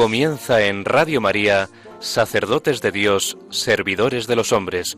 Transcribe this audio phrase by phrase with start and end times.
[0.00, 1.68] Comienza en Radio María,
[1.98, 4.96] Sacerdotes de Dios, Servidores de los Hombres,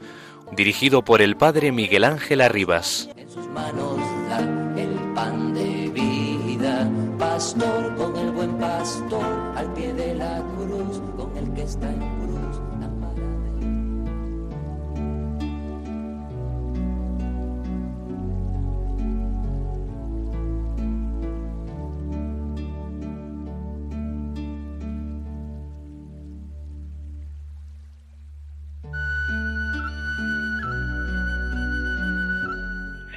[0.53, 3.11] dirigido por el Padre Miguel Ángel Arribas.
[3.17, 4.39] En sus manos da
[4.81, 9.25] el pan de vida, pastor con el buen pastor,
[9.57, 12.22] al pie de la cruz, con el que está en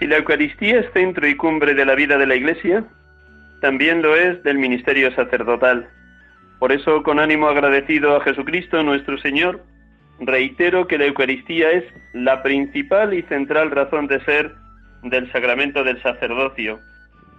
[0.06, 2.86] Si la Eucaristía es centro y cumbre de la vida de la Iglesia,
[3.59, 5.89] también lo es del ministerio sacerdotal.
[6.59, 9.64] Por eso, con ánimo agradecido a Jesucristo nuestro Señor,
[10.20, 14.53] reitero que la Eucaristía es la principal y central razón de ser
[15.02, 16.80] del sacramento del sacerdocio,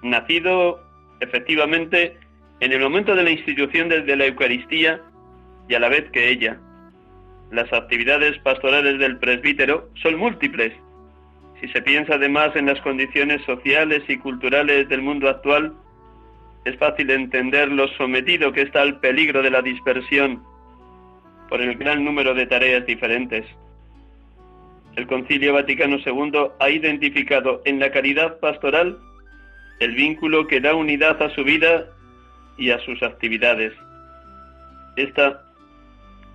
[0.03, 0.81] nacido
[1.21, 2.17] efectivamente
[2.59, 5.01] en el momento de la institución de la Eucaristía
[5.69, 6.59] y a la vez que ella.
[7.53, 10.73] Las actividades pastorales del presbítero son múltiples.
[11.61, 15.73] Si se piensa además en las condiciones sociales y culturales del mundo actual,
[16.65, 20.43] es fácil entender lo sometido que está al peligro de la dispersión
[21.49, 23.47] por el gran número de tareas diferentes.
[24.97, 28.99] El Concilio Vaticano II ha identificado en la caridad pastoral
[29.79, 31.87] el vínculo que da unidad a su vida
[32.59, 33.73] y a sus actividades.
[34.97, 35.43] Esta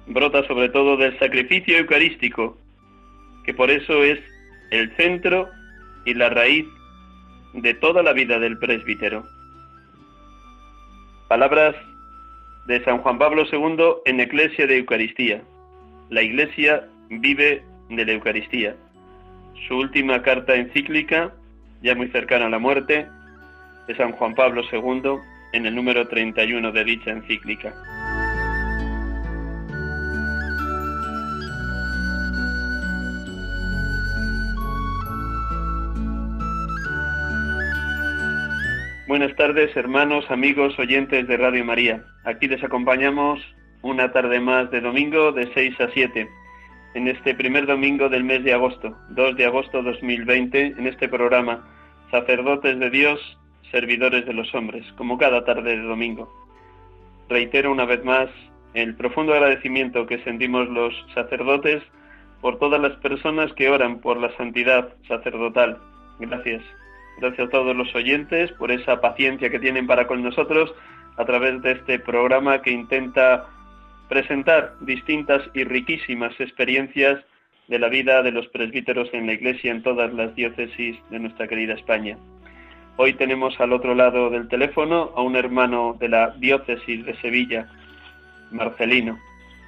[0.08, 2.58] brota sobre todo del sacrificio eucarístico,
[3.44, 4.20] que por eso es
[4.72, 5.50] el centro
[6.06, 6.66] y la raíz
[7.54, 9.24] de toda la vida del presbítero.
[11.28, 11.76] Palabras
[12.66, 15.42] de San Juan Pablo II en Eclesia de Eucaristía.
[16.10, 18.76] La Iglesia vive de la Eucaristía.
[19.68, 21.34] Su última carta encíclica,
[21.82, 23.08] ya muy cercana a la muerte,
[23.88, 25.20] de San Juan Pablo II
[25.54, 27.74] en el número 31 de dicha encíclica.
[39.12, 42.02] Buenas tardes, hermanos, amigos, oyentes de Radio María.
[42.24, 43.42] Aquí les acompañamos
[43.82, 46.30] una tarde más de domingo de 6 a 7,
[46.94, 51.62] en este primer domingo del mes de agosto, 2 de agosto 2020, en este programa
[52.10, 53.20] Sacerdotes de Dios,
[53.70, 56.32] Servidores de los Hombres, como cada tarde de domingo.
[57.28, 58.30] Reitero una vez más
[58.74, 61.84] el profundo agradecimiento que sentimos los sacerdotes
[62.40, 65.80] por todas las personas que oran por la santidad sacerdotal.
[66.18, 66.64] Gracias.
[67.22, 70.74] Gracias a todos los oyentes por esa paciencia que tienen para con nosotros
[71.18, 73.46] a través de este programa que intenta
[74.10, 77.24] presentar distintas y riquísimas experiencias
[77.68, 81.48] de la vida de los presbíteros en la Iglesia en todas las diócesis de nuestra
[81.48, 82.18] querida España.
[82.98, 87.70] Hoy tenemos al otro lado del teléfono a un hermano de la diócesis de Sevilla,
[88.50, 89.20] Marcelino.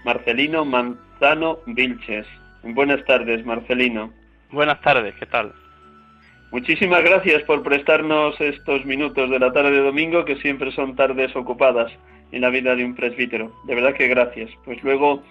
[0.03, 2.25] Marcelino Manzano Vilches.
[2.63, 4.11] Buenas tardes, Marcelino.
[4.49, 5.53] Buenas tardes, ¿qué tal?
[6.53, 11.35] Muchísimas gracias por prestarnos estos minutos de la tarde de domingo, que siempre son tardes
[11.35, 11.91] ocupadas
[12.31, 13.51] en la vida de un presbítero.
[13.65, 14.51] De verdad que gracias.
[14.63, 15.23] Pues luego,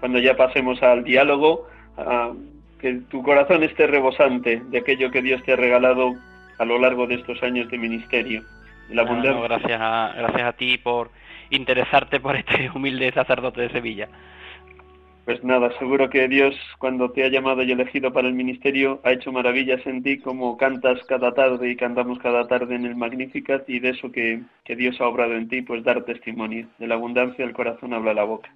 [0.00, 1.68] cuando ya pasemos al diálogo,
[1.98, 2.32] a-
[2.80, 6.14] que tu corazón esté rebosante de aquello que Dios te ha regalado
[6.58, 8.42] a lo largo de estos años de ministerio.
[8.88, 11.10] De la No, no, abundancia- gracias, a, gracias a ti por
[11.50, 14.08] interesarte por este humilde sacerdote de Sevilla.
[15.30, 19.12] Pues nada, seguro que Dios, cuando te ha llamado y elegido para el ministerio, ha
[19.12, 23.62] hecho maravillas en ti, como cantas cada tarde y cantamos cada tarde en el Magnificat,
[23.70, 26.66] y de eso que, que Dios ha obrado en ti, pues dar testimonio.
[26.78, 28.52] De la abundancia del corazón habla la boca.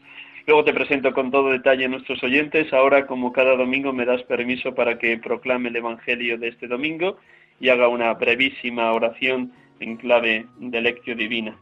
[0.48, 2.72] Luego te presento con todo detalle a nuestros oyentes.
[2.72, 7.18] Ahora, como cada domingo, me das permiso para que proclame el Evangelio de este domingo
[7.60, 11.56] y haga una brevísima oración en clave de lectio divina.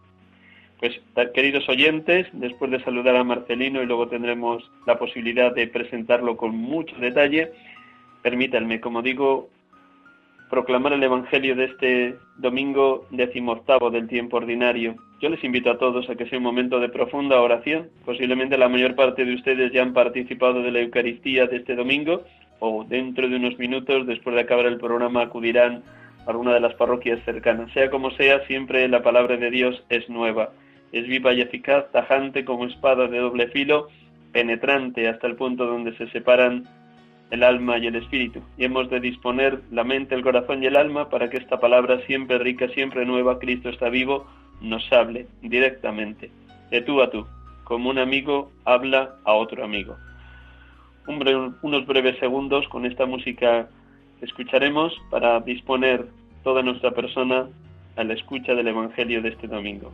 [0.83, 1.01] Pues,
[1.33, 6.57] queridos oyentes, después de saludar a Marcelino y luego tendremos la posibilidad de presentarlo con
[6.57, 7.53] mucho detalle,
[8.21, 9.49] permítanme, como digo,
[10.51, 16.11] proclamar el Evangelio de este domingo decimoctavo del tiempo ordinario, yo les invito a todos
[16.11, 17.89] a que sea un momento de profunda oración.
[18.05, 22.25] Posiblemente la mayor parte de ustedes ya han participado de la Eucaristía de este domingo
[22.59, 25.85] o dentro de unos minutos, después de acabar el programa, acudirán
[26.27, 27.71] a alguna de las parroquias cercanas.
[27.71, 30.51] Sea como sea, siempre la palabra de Dios es nueva.
[30.93, 33.89] Es viva y eficaz, tajante como espada de doble filo,
[34.33, 36.69] penetrante hasta el punto donde se separan
[37.31, 38.43] el alma y el espíritu.
[38.59, 42.01] Y hemos de disponer la mente, el corazón y el alma para que esta palabra
[42.07, 44.27] siempre rica, siempre nueva, Cristo está vivo,
[44.61, 46.31] nos hable directamente,
[46.71, 47.27] de tú a tú,
[47.65, 49.97] como un amigo habla a otro amigo.
[51.07, 53.69] unos breves segundos con esta música
[54.21, 56.07] escucharemos para disponer
[56.45, 57.49] toda nuestra persona
[57.97, 59.91] a la escucha del Evangelio de este domingo.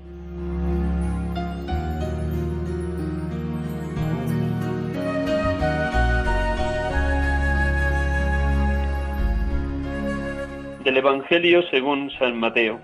[10.99, 12.81] Evangelio según San Mateo.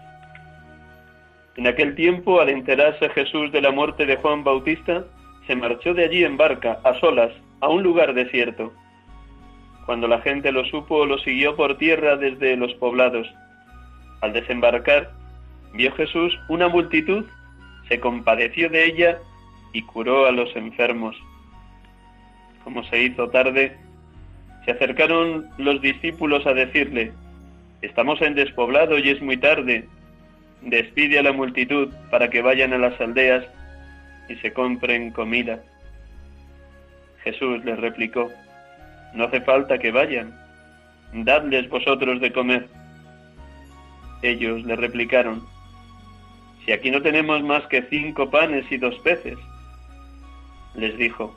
[1.56, 5.04] En aquel tiempo, al enterarse Jesús de la muerte de Juan Bautista,
[5.48, 8.72] se marchó de allí en barca, a solas, a un lugar desierto.
[9.84, 13.26] Cuando la gente lo supo, lo siguió por tierra desde los poblados.
[14.20, 15.10] Al desembarcar,
[15.72, 17.24] vio Jesús una multitud,
[17.88, 19.18] se compadeció de ella
[19.72, 21.16] y curó a los enfermos.
[22.62, 23.76] Como se hizo tarde,
[24.64, 27.12] se acercaron los discípulos a decirle,
[27.84, 29.86] Estamos en despoblado y es muy tarde.
[30.62, 33.44] Despide a la multitud para que vayan a las aldeas
[34.26, 35.60] y se compren comida.
[37.22, 38.30] Jesús les replicó,
[39.12, 40.34] no hace falta que vayan,
[41.12, 42.66] dadles vosotros de comer.
[44.22, 45.46] Ellos le replicaron,
[46.64, 49.36] si aquí no tenemos más que cinco panes y dos peces.
[50.74, 51.36] Les dijo,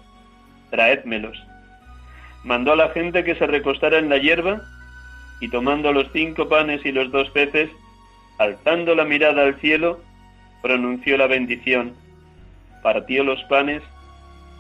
[0.70, 1.38] traédmelos.
[2.46, 4.62] Mandó a la gente que se recostara en la hierba
[5.40, 7.70] y tomando los cinco panes y los dos peces,
[8.38, 10.00] alzando la mirada al cielo,
[10.62, 11.94] pronunció la bendición,
[12.82, 13.84] partió los panes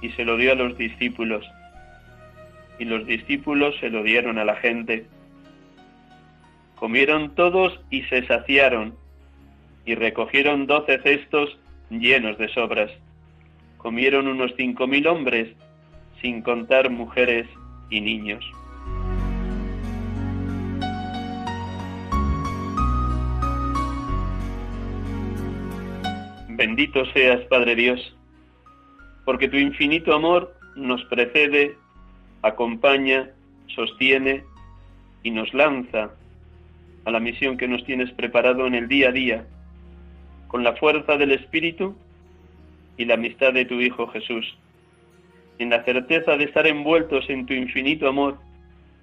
[0.01, 1.45] y se lo dio a los discípulos,
[2.79, 5.05] y los discípulos se lo dieron a la gente.
[6.75, 8.95] Comieron todos y se saciaron,
[9.85, 11.57] y recogieron doce cestos
[11.89, 12.91] llenos de sobras.
[13.77, 15.49] Comieron unos cinco mil hombres,
[16.21, 17.47] sin contar mujeres
[17.89, 18.45] y niños.
[26.77, 28.15] Bendito seas, Padre Dios,
[29.25, 31.75] porque tu infinito amor nos precede,
[32.43, 33.31] acompaña,
[33.65, 34.43] sostiene
[35.23, 36.11] y nos lanza
[37.05, 39.47] a la misión que nos tienes preparado en el día a día,
[40.49, 41.95] con la fuerza del Espíritu
[42.95, 44.45] y la amistad de tu Hijo Jesús,
[45.57, 48.37] en la certeza de estar envueltos en tu infinito amor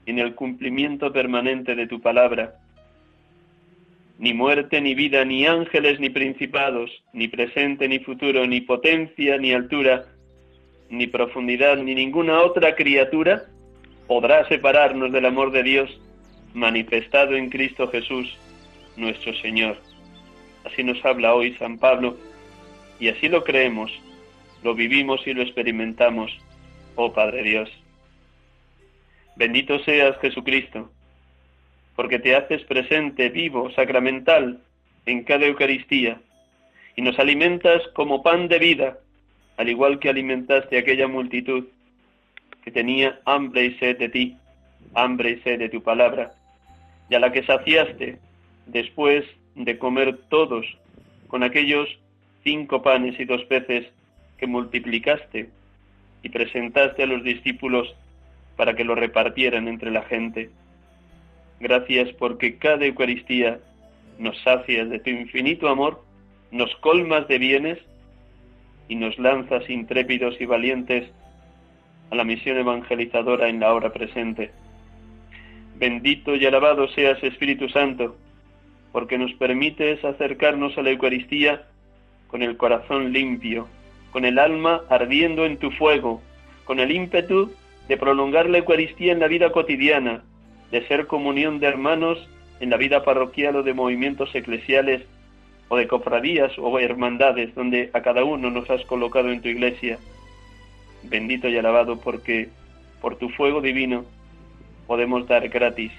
[0.06, 2.54] en el cumplimiento permanente de tu palabra
[4.18, 9.52] ni muerte, ni vida, ni ángeles, ni principados, ni presente, ni futuro, ni potencia, ni
[9.52, 10.04] altura,
[10.88, 13.44] ni profundidad, ni ninguna otra criatura
[14.06, 16.00] podrá separarnos del amor de Dios
[16.52, 18.38] manifestado en Cristo Jesús,
[18.96, 19.76] nuestro Señor.
[20.64, 22.16] Así nos habla hoy San Pablo,
[23.00, 23.90] y así lo creemos,
[24.62, 26.30] lo vivimos y lo experimentamos,
[26.94, 27.70] oh Padre Dios.
[29.36, 30.90] Bendito seas Jesucristo
[31.96, 34.60] porque te haces presente, vivo, sacramental,
[35.06, 36.20] en cada Eucaristía,
[36.96, 38.98] y nos alimentas como pan de vida,
[39.56, 41.64] al igual que alimentaste a aquella multitud
[42.62, 44.36] que tenía hambre y sed de ti,
[44.94, 46.32] hambre y sed de tu palabra,
[47.10, 48.18] y a la que saciaste
[48.66, 49.24] después
[49.54, 50.66] de comer todos
[51.28, 51.88] con aquellos
[52.42, 53.86] cinco panes y dos peces
[54.38, 55.50] que multiplicaste
[56.22, 57.94] y presentaste a los discípulos
[58.56, 60.50] para que lo repartieran entre la gente.
[61.64, 63.58] Gracias porque cada Eucaristía
[64.18, 66.04] nos sacias de tu infinito amor,
[66.50, 67.78] nos colmas de bienes
[68.86, 71.10] y nos lanzas intrépidos y valientes
[72.10, 74.50] a la misión evangelizadora en la hora presente.
[75.76, 78.14] Bendito y alabado seas Espíritu Santo,
[78.92, 81.62] porque nos permites acercarnos a la Eucaristía
[82.26, 83.68] con el corazón limpio,
[84.12, 86.20] con el alma ardiendo en tu fuego,
[86.66, 87.50] con el ímpetu
[87.88, 90.24] de prolongar la Eucaristía en la vida cotidiana,
[90.70, 92.18] de ser comunión de hermanos
[92.60, 95.02] en la vida parroquial o de movimientos eclesiales
[95.68, 99.98] o de cofradías o hermandades donde a cada uno nos has colocado en tu iglesia.
[101.02, 102.48] Bendito y alabado porque
[103.00, 104.04] por tu fuego divino
[104.86, 105.92] podemos dar gratis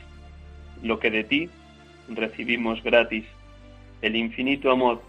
[0.81, 1.49] lo que de ti
[2.09, 3.25] recibimos gratis,
[4.01, 5.01] el infinito amor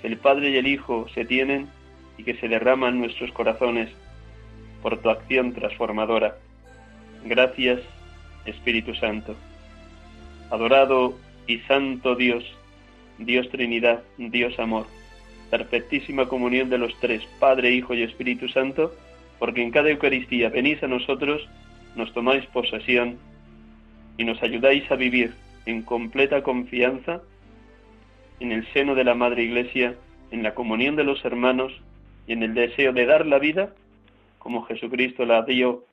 [0.00, 1.68] que el Padre y el Hijo se tienen
[2.16, 3.90] y que se derrama en nuestros corazones
[4.82, 6.36] por tu acción transformadora.
[7.24, 7.80] Gracias
[8.50, 9.34] Espíritu Santo.
[10.50, 11.14] Adorado
[11.46, 12.44] y santo Dios,
[13.18, 14.86] Dios Trinidad, Dios Amor,
[15.50, 18.92] perfectísima comunión de los tres, Padre, Hijo y Espíritu Santo,
[19.38, 21.48] porque en cada Eucaristía venís a nosotros,
[21.96, 23.18] nos tomáis posesión
[24.16, 25.34] y nos ayudáis a vivir
[25.66, 27.22] en completa confianza
[28.38, 29.94] en el seno de la Madre Iglesia,
[30.30, 31.72] en la comunión de los hermanos
[32.26, 33.74] y en el deseo de dar la vida
[34.38, 35.84] como Jesucristo la dio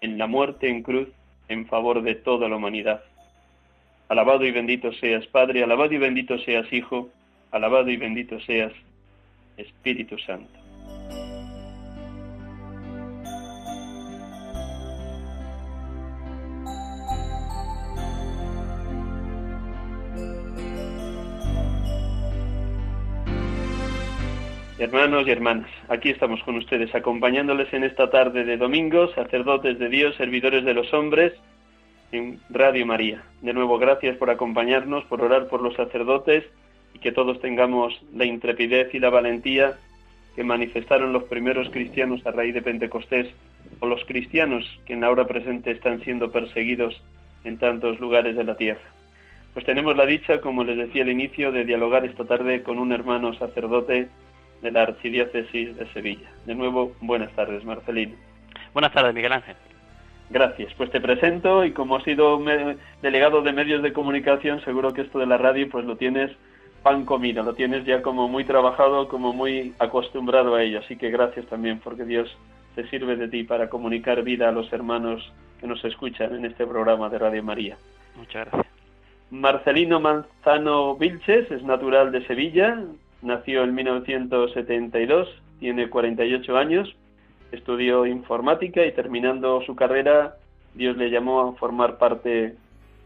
[0.00, 1.08] en la muerte en cruz
[1.48, 3.02] en favor de toda la humanidad.
[4.08, 7.08] Alabado y bendito seas, Padre, alabado y bendito seas, Hijo,
[7.50, 8.72] alabado y bendito seas,
[9.56, 10.58] Espíritu Santo.
[24.76, 29.88] Hermanos y hermanas, aquí estamos con ustedes acompañándoles en esta tarde de domingo, sacerdotes de
[29.88, 31.32] Dios, servidores de los hombres,
[32.10, 33.22] en Radio María.
[33.40, 36.42] De nuevo, gracias por acompañarnos, por orar por los sacerdotes
[36.92, 39.78] y que todos tengamos la intrepidez y la valentía
[40.34, 43.28] que manifestaron los primeros cristianos a raíz de Pentecostés
[43.78, 47.00] o los cristianos que en la hora presente están siendo perseguidos
[47.44, 48.90] en tantos lugares de la tierra.
[49.52, 52.90] Pues tenemos la dicha, como les decía al inicio, de dialogar esta tarde con un
[52.90, 54.08] hermano sacerdote
[54.64, 56.28] de la Archidiócesis de Sevilla.
[56.46, 58.14] De nuevo, buenas tardes, Marcelino.
[58.72, 59.54] Buenas tardes, Miguel Ángel.
[60.30, 60.72] Gracias.
[60.74, 62.40] Pues te presento y como has sido
[63.02, 66.32] delegado de medios de comunicación, seguro que esto de la radio pues lo tienes
[66.82, 70.80] pan comido, lo tienes ya como muy trabajado, como muy acostumbrado a ello.
[70.80, 72.34] Así que gracias también porque Dios
[72.74, 75.30] se sirve de ti para comunicar vida a los hermanos
[75.60, 77.76] que nos escuchan en este programa de Radio María.
[78.16, 78.72] Muchas gracias.
[79.30, 82.78] Marcelino Manzano Vilches es natural de Sevilla,
[83.24, 85.26] Nació en 1972,
[85.58, 86.94] tiene 48 años,
[87.52, 90.34] estudió informática y terminando su carrera,
[90.74, 92.54] Dios le llamó a formar parte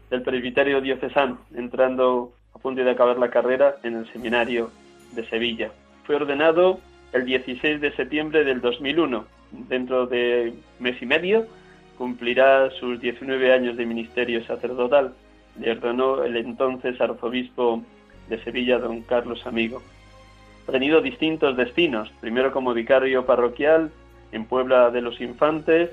[0.09, 4.71] del presbiterio diocesano, entrando a punto de acabar la carrera en el seminario
[5.13, 5.71] de Sevilla.
[6.03, 6.81] Fue ordenado
[7.13, 9.25] el 16 de septiembre del 2001.
[9.69, 11.45] Dentro de mes y medio
[11.97, 15.13] cumplirá sus 19 años de ministerio sacerdotal.
[15.57, 17.81] Le ordenó el entonces arzobispo
[18.27, 19.81] de Sevilla, don Carlos Amigo
[20.69, 23.91] tenido distintos destinos, primero como vicario parroquial
[24.31, 25.91] en Puebla de los Infantes,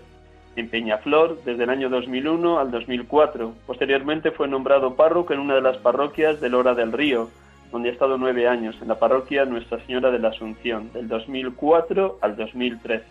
[0.57, 3.53] en Peñaflor, desde el año 2001 al 2004.
[3.67, 7.29] Posteriormente fue nombrado párroco en una de las parroquias del Hora del Río,
[7.71, 12.19] donde ha estado nueve años, en la parroquia Nuestra Señora de la Asunción, del 2004
[12.21, 13.05] al 2013.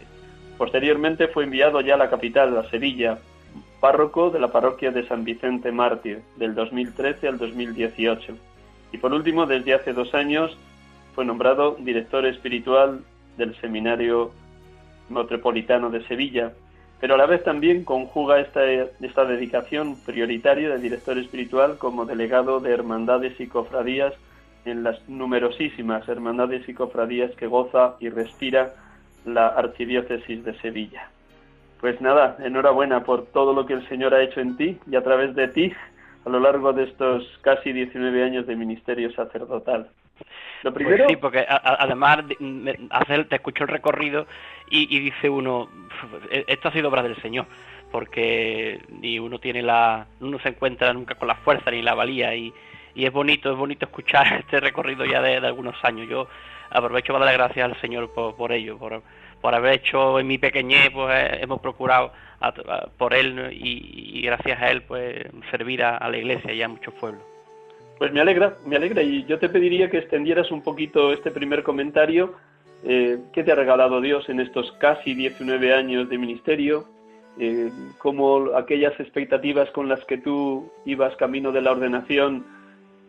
[0.57, 3.19] Posteriormente fue enviado ya a la capital, a Sevilla,
[3.79, 8.33] párroco de la parroquia de San Vicente Mártir, del 2013 al 2018.
[8.91, 10.57] Y por último, desde hace dos años,
[11.15, 12.99] fue nombrado director espiritual
[13.37, 14.31] del Seminario
[15.09, 16.51] Metropolitano de Sevilla,
[16.99, 22.73] pero a la vez también conjuga esta, dedicación prioritaria de director espiritual como delegado de
[22.73, 24.13] hermandades y cofradías
[24.65, 28.73] en las numerosísimas hermandades y cofradías que goza y respira
[29.25, 31.09] la Archidiócesis de Sevilla.
[31.79, 35.03] Pues nada, enhorabuena por todo lo que el Señor ha hecho en ti y a
[35.03, 35.71] través de ti
[36.25, 39.89] a lo largo de estos casi 19 años de ministerio sacerdotal.
[40.63, 41.07] Lo pues primero...
[41.07, 42.19] sí, porque además
[42.89, 44.27] hacer, te escucho el recorrido
[44.69, 45.69] y, dice uno,
[46.31, 47.45] e-, esto ha sido obra del Señor,
[47.91, 52.35] porque ni uno tiene la, uno se encuentra nunca con la fuerza ni la valía
[52.35, 52.53] y,
[52.95, 56.07] y es bonito, es bonito escuchar este recorrido ya de, algunos años.
[56.09, 56.27] Yo
[56.69, 59.03] aprovecho para dar gracias al Señor por, por ello, por,
[59.41, 62.11] por haber hecho en mi pequeñez, pues eh, hemos procurado
[62.97, 67.23] por él y, gracias a él pues servir a, la iglesia y a muchos pueblos.
[67.97, 71.63] Pues me alegra, me alegra y yo te pediría que extendieras un poquito este primer
[71.63, 72.33] comentario.
[72.83, 76.85] Eh, ¿Qué te ha regalado Dios en estos casi 19 años de ministerio?
[77.39, 82.45] Eh, ¿Cómo aquellas expectativas con las que tú ibas camino de la ordenación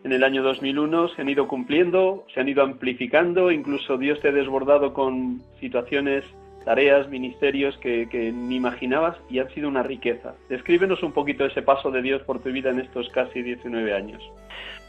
[0.03, 4.29] en el año 2001 se han ido cumpliendo, se han ido amplificando, incluso Dios te
[4.29, 6.23] ha desbordado con situaciones,
[6.63, 10.35] tareas, ministerios que, que ni imaginabas y han sido una riqueza.
[10.49, 14.21] Descríbenos un poquito ese paso de Dios por tu vida en estos casi 19 años.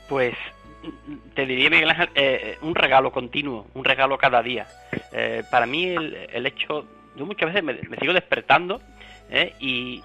[0.08, 0.34] Pues
[1.34, 4.66] te diría, Miguel Ángel, eh, un regalo continuo, un regalo cada día.
[5.12, 6.84] Eh, para mí el, hecho,
[7.16, 8.80] yo muchas veces me, sigo despertando
[9.30, 10.02] eh, y,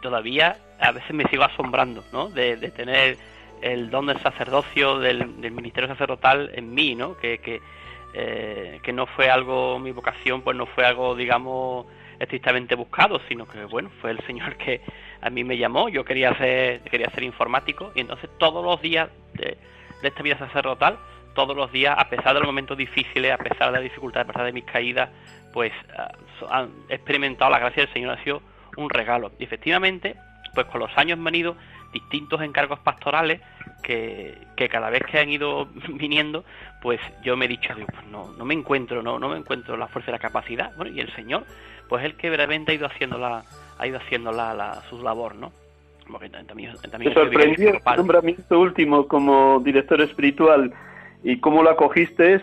[0.00, 2.28] todavía a veces me sigo asombrando ¿no?
[2.28, 3.16] de, tener
[3.60, 7.16] el don del sacerdocio, del, ministerio sacerdotal en mí, ¿no?
[7.16, 7.60] Que, que,
[8.82, 11.86] que no fue algo, mi vocación, pues no fue algo, digamos,
[12.20, 14.80] estrictamente buscado, sino que, bueno, fue el Señor que
[15.20, 19.08] a mí me llamó, yo quería ser, quería ser informático y entonces todos los días
[20.04, 20.98] de, esta vida sacerdotal,
[21.34, 24.26] todos los días, a pesar de los momentos difíciles, a pesar de la dificultad, a
[24.26, 25.10] pesar de mis caídas,
[25.52, 26.12] pues ah,
[26.50, 28.42] han experimentado la gracia del Señor, ha sido
[28.76, 29.32] un regalo.
[29.38, 30.16] Y efectivamente,
[30.54, 31.56] pues con los años han ido
[31.92, 33.40] distintos encargos pastorales
[33.82, 36.44] que, que cada vez que han ido viniendo,
[36.82, 39.88] pues yo me he dicho, pues no, no me encuentro, no, no me encuentro la
[39.88, 40.74] fuerza y la capacidad.
[40.76, 41.44] Bueno, y el Señor,
[41.88, 43.44] pues el que verdaderamente ha ido haciendo la,
[43.78, 45.52] ha ido haciendo la su labor, ¿no?
[46.10, 50.72] Porque también, también ¿Te sorprendió el nombramiento último como director espiritual
[51.22, 52.40] y cómo lo acogiste?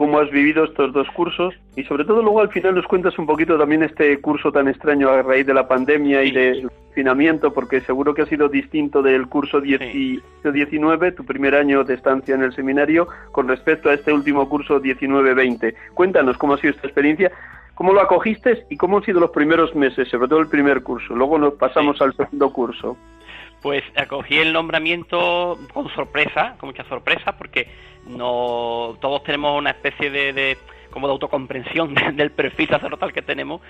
[0.00, 3.26] cómo has vivido estos dos cursos y sobre todo luego al final nos cuentas un
[3.26, 7.82] poquito también este curso tan extraño a raíz de la pandemia y del confinamiento, porque
[7.82, 12.54] seguro que ha sido distinto del curso 19, tu primer año de estancia en el
[12.54, 15.74] seminario, con respecto a este último curso 19-20.
[15.92, 17.30] Cuéntanos cómo ha sido esta experiencia,
[17.80, 21.14] cómo lo acogiste y cómo han sido los primeros meses, sobre todo el primer curso.
[21.14, 22.98] Luego nos pasamos al segundo curso.
[23.62, 27.68] Pues acogí el nombramiento con sorpresa, con mucha sorpresa, porque
[28.06, 30.58] no todos tenemos una especie de,
[30.90, 33.60] como de autocomprensión del perfil sacerdotal que tenemos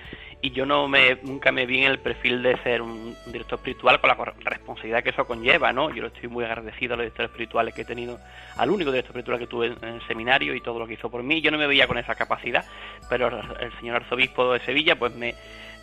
[0.43, 4.01] y yo no me nunca me vi en el perfil de ser un director espiritual
[4.01, 5.91] con la responsabilidad que eso conlleva, ¿no?
[5.95, 8.19] Yo estoy muy agradecido a los directores espirituales que he tenido,
[8.57, 11.23] al único director espiritual que tuve en el seminario y todo lo que hizo por
[11.23, 12.65] mí, yo no me veía con esa capacidad,
[13.09, 15.35] pero el señor arzobispo de Sevilla pues me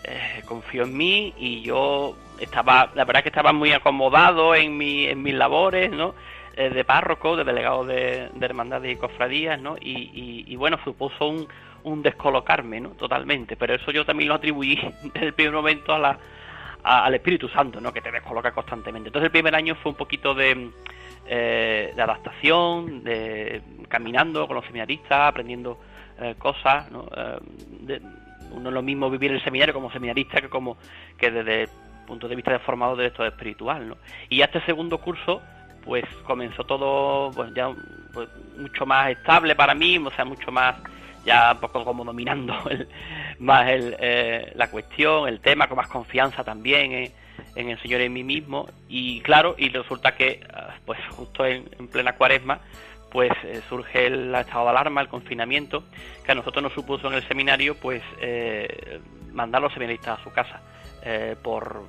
[0.04, 5.06] eh, confió en mí y yo estaba, la verdad que estaba muy acomodado en, mi,
[5.06, 6.16] en mis labores, ¿no?
[6.60, 9.76] Eh, de párroco, de delegado de, hermandades y cofradías, ¿no?
[9.80, 11.48] Y, bueno, supuso un,
[11.84, 12.90] un descolocarme, ¿no?
[12.90, 14.76] Totalmente, pero eso yo también lo atribuí
[15.14, 16.20] desde el primer momento a la,
[16.82, 17.94] al Espíritu Santo, ¿no?
[17.94, 19.10] Que te descoloca constantemente.
[19.10, 20.72] Entonces el primer año fue un poquito de,
[21.28, 25.78] eh, de adaptación, de caminando con los seminaristas, aprendiendo
[26.20, 27.08] eh, cosas, ¿no?
[28.50, 30.78] uno es lo mismo vivir el seminario como seminarista que como
[31.20, 31.70] que desde el
[32.08, 33.98] punto de vista de formado de esto espiritual, ¿no?
[34.30, 35.44] Y ya este segundo curso
[35.88, 37.72] pues comenzó todo pues ya
[38.14, 38.28] pues,
[38.58, 40.76] mucho más estable para mí, o sea, mucho más
[41.26, 42.54] ya un poco como dominando
[43.40, 47.14] más el, eh, la cuestión, el tema, con más confianza también
[47.56, 48.70] en el Señor en mí mismo.
[48.90, 52.60] Y claro, y resulta que ah, pues justo en, plena cuaresma
[53.10, 55.86] pues eh, surge el estado de alarma, el confinamiento,
[56.26, 59.00] que a nosotros nos supuso en el seminario pues eh,
[59.32, 60.62] mandar a los seminaristas a su casa.
[61.42, 61.84] por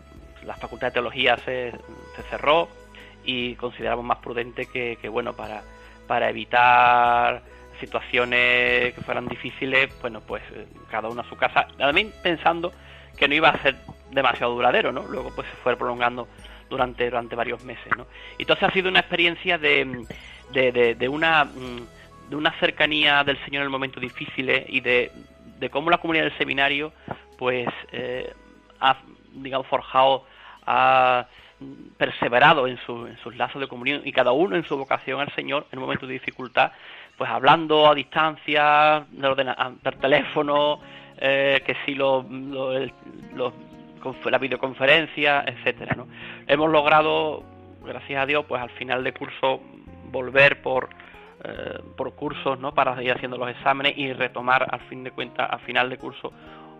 [0.45, 1.73] la facultad de teología se
[2.31, 2.69] cerró,
[3.25, 5.63] y consideramos más prudente que, bueno, para,
[6.07, 7.43] para evitar
[7.81, 12.73] situaciones que fueran difíciles, bueno, pues eh, cada uno a su casa, también pensando
[13.17, 13.77] que no iba a ser
[14.11, 15.03] demasiado duradero, ¿no?
[15.03, 16.29] Luego pues se fue prolongando
[16.69, 18.07] durante, durante varios meses, ¿no?
[18.39, 20.07] Entonces ha sido una experiencia de,
[20.53, 25.13] de, de, una, mm, de una cercanía del Señor en el momento difíciles y de,
[25.59, 26.93] de cómo la comunidad del seminario
[27.39, 28.33] pues eh,
[28.81, 28.99] ha,
[29.35, 30.25] digamos, forjado,
[30.67, 31.27] ha
[31.97, 35.67] perseverado en, en sus lazos de comunión y cada uno en su vocación al Señor
[35.73, 36.73] en un momento de dificultad,
[37.17, 40.81] pues hablando a distancia, del, teléfono,
[41.19, 42.25] eh, que si lo,
[44.25, 46.07] la videoconferencia, etcétera, ¿no?
[46.47, 47.43] Hemos logrado,
[47.85, 49.61] gracias a Dios, pues al final de curso
[50.11, 50.89] volver por
[51.45, 52.75] eh, por cursos, ¿no?
[52.75, 56.33] Para ir haciendo los exámenes y retomar al fin de cuentas, al final de curso,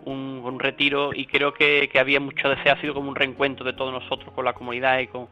[0.05, 3.93] un, retiro y creo que, había mucho deseo, ha sido como un reencuentro de todos
[3.93, 5.27] nosotros con la comunidad y con,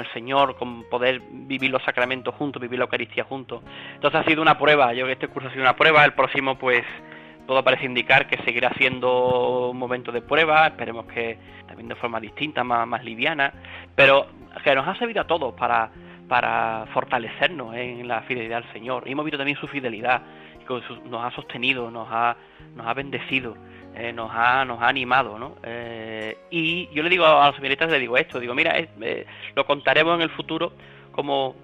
[0.00, 3.62] el Señor, con poder vivir los sacramentos juntos, vivir la Eucaristía juntos.
[3.94, 6.12] Entonces ha sido una prueba, yo creo que este curso ha sido una prueba, el
[6.14, 6.84] próximo pues
[7.46, 12.18] todo parece indicar que seguirá siendo un momento de prueba, esperemos que también de forma
[12.18, 13.52] distinta, más, más liviana,
[13.94, 14.26] pero
[14.62, 15.90] que nos ha servido a todos para,
[16.28, 19.04] para fortalecernos en la fidelidad al Señor.
[19.06, 20.22] Y hemos visto también su fidelidad,
[20.66, 22.36] que nos ha sostenido, nos ha,
[22.74, 23.56] nos ha bendecido.
[23.96, 25.54] Eh, nos, ha, nos ha animado, ¿no?
[25.62, 29.64] Eh, y yo le digo a los seminaristas, le digo esto, digo, mira, eh, lo
[29.64, 30.72] contaremos en el futuro
[31.12, 31.54] como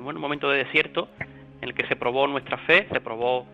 [0.00, 3.46] bueno, un momento de desierto en el que se probó nuestra fe, se probó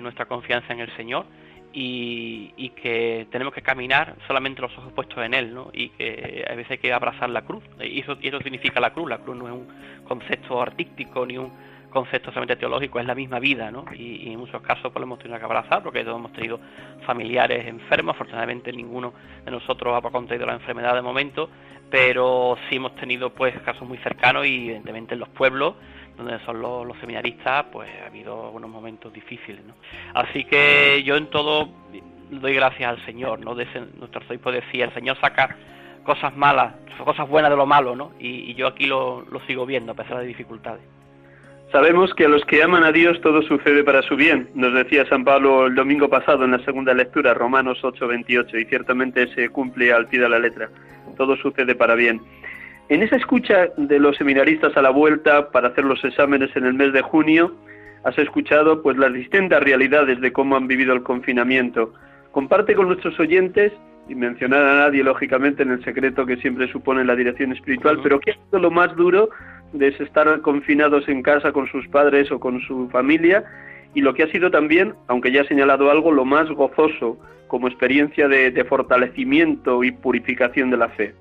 [0.00, 1.26] nuestra confianza en el Señor
[1.72, 5.70] y, que tenemos que caminar solamente los ojos puestos en Él, ¿no?
[5.72, 8.92] Y que a veces hay que abrazar la cruz, y eso, y eso significa la
[8.92, 9.66] cruz, la cruz no es un
[10.04, 11.52] concepto artístico ni un
[11.94, 13.86] concepto solamente teológico, es la misma vida, ¿no?
[13.96, 16.60] Y, en muchos casos pues, lo hemos tenido que abrazar porque todos hemos tenido
[17.06, 21.48] familiares enfermos, afortunadamente ninguno de nosotros ha contraído la enfermedad de momento,
[21.90, 25.76] pero sí hemos tenido pues casos muy cercanos y evidentemente en los pueblos
[26.18, 29.74] donde son los, seminaristas, pues ha habido unos momentos difíciles, ¿no?
[30.14, 31.70] Así que yo en todo
[32.30, 33.54] doy gracias al Señor, ¿no?
[33.54, 33.66] De
[33.98, 35.56] nuestro arzobispo decía, el Señor saca
[36.04, 38.12] cosas malas, cosas buenas de lo malo, ¿no?
[38.18, 40.82] Y, y yo aquí lo, lo sigo viendo a pesar de dificultades.
[41.74, 45.04] Sabemos que a los que aman a Dios todo sucede para su bien, nos decía
[45.08, 49.92] San Pablo el domingo pasado en la segunda lectura, Romanos 8:28, y ciertamente se cumple
[49.92, 50.70] al pie de la letra,
[51.16, 52.20] todo sucede para bien.
[52.90, 56.74] En esa escucha de los seminaristas a la vuelta para hacer los exámenes en el
[56.74, 57.56] mes de junio,
[58.04, 61.92] has escuchado pues las distintas realidades de cómo han vivido el confinamiento.
[62.30, 63.72] Comparte con nuestros oyentes,
[64.08, 68.20] y mencionar a nadie lógicamente en el secreto que siempre supone la dirección espiritual, pero
[68.20, 69.30] ¿qué ha sido lo más duro
[69.74, 73.44] de estar confinados en casa con sus padres o con su familia
[73.92, 77.68] y lo que ha sido también, aunque ya he señalado algo, lo más gozoso como
[77.68, 81.14] experiencia de, fortalecimiento y purificación de la fe.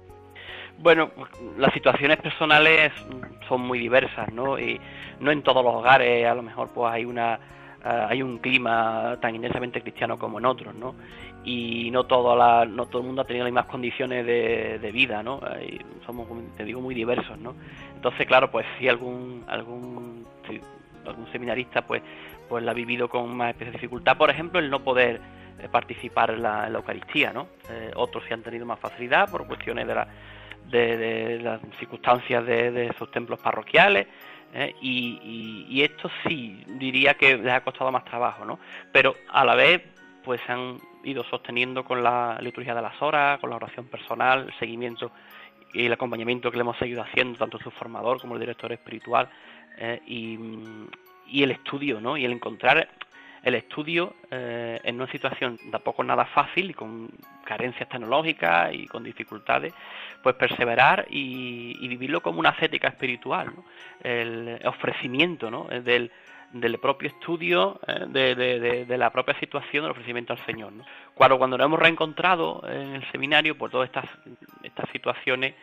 [0.80, 1.12] Bueno,
[1.58, 2.92] las situaciones personales
[3.48, 4.60] son muy diversas, ¿no?
[4.60, 4.80] Y
[5.20, 7.39] no en todos los hogares a lo mejor pues hay una
[7.84, 10.96] eh, hay un clima tan intensamente cristiano como en otros, ¿no?
[11.43, 15.22] Y no todo, la, no todo el mundo ha tenido las mismas condiciones de, vida,
[15.22, 15.41] ¿no?
[16.06, 17.56] somos, te digo, muy diversos, ¿no?
[17.96, 20.26] Entonces, claro, pues si algún algún
[21.06, 22.02] algún seminarista pues
[22.48, 25.19] pues la ha vivido con más especial dificultad, por ejemplo, el no poder
[25.60, 27.48] eh, participar en la, Eucaristía, ¿no?
[27.69, 30.08] Eh, otros sí han tenido más facilidad por cuestiones de, la,
[30.69, 34.08] de, las circunstancias de, de sus templos parroquiales,
[34.54, 34.76] ¿eh?
[34.82, 38.60] y, esto sí diría que les ha costado más trabajo, ¿no?
[38.92, 39.82] Pero a la vez,
[40.24, 44.46] pues se han ido sosteniendo con la liturgia de las horas, con la oración personal,
[44.48, 45.12] el seguimiento
[45.74, 49.28] y el acompañamiento que le hemos seguido haciendo, tanto su formador como el director espiritual,
[49.78, 50.02] ¿eh?
[50.06, 50.39] y,
[51.28, 52.16] y, el estudio, ¿no?
[52.16, 52.88] Y el encontrar
[53.43, 57.10] el estudio eh, en una situación tampoco nada fácil y con
[57.43, 59.73] carencias tecnológicas y con dificultades,
[60.21, 63.51] pues perseverar y, vivirlo como una ascética espiritual,
[64.01, 65.65] el ofrecimiento ¿no?
[65.65, 66.10] del,
[66.54, 70.72] del propio estudio, eh, de, de, la propia situación, del ofrecimiento al Señor.
[70.72, 70.86] ¿no?
[71.16, 74.06] Cuando, cuando nos hemos reencontrado en el seminario, pues todas estas,
[74.92, 75.56] situaciones,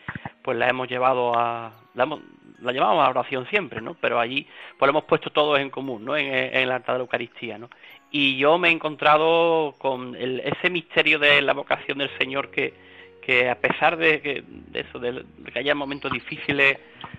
[0.42, 2.20] pues las hemos llevado a, la, hemos,
[2.60, 3.94] la llevamos a oración siempre, ¿no?
[3.94, 6.16] Pero allí, pues lo hemos puesto todos en común, ¿no?
[6.16, 7.70] En, en el altar de la Eucaristía, ¿no?
[8.10, 12.74] Y yo me he encontrado con ese misterio de la vocación del Señor que,
[13.22, 16.78] que a pesar de, que, de eso, de, que haya momentos difíciles,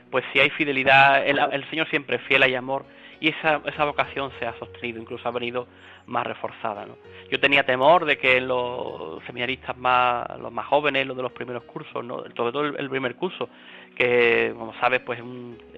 [0.09, 2.85] pues si hay fidelidad, el, el Señor siempre es fiel, hay amor,
[3.21, 5.67] y esa, esa vocación se ha sostenido, incluso ha venido
[6.07, 6.87] más reforzada.
[6.87, 6.97] ¿no?
[7.29, 11.63] Yo tenía temor de que los seminaristas más, los más jóvenes, los de los primeros
[11.63, 12.23] cursos, ¿no?
[12.35, 13.47] sobre todo el, primer curso,
[13.95, 15.25] que como sabes pues es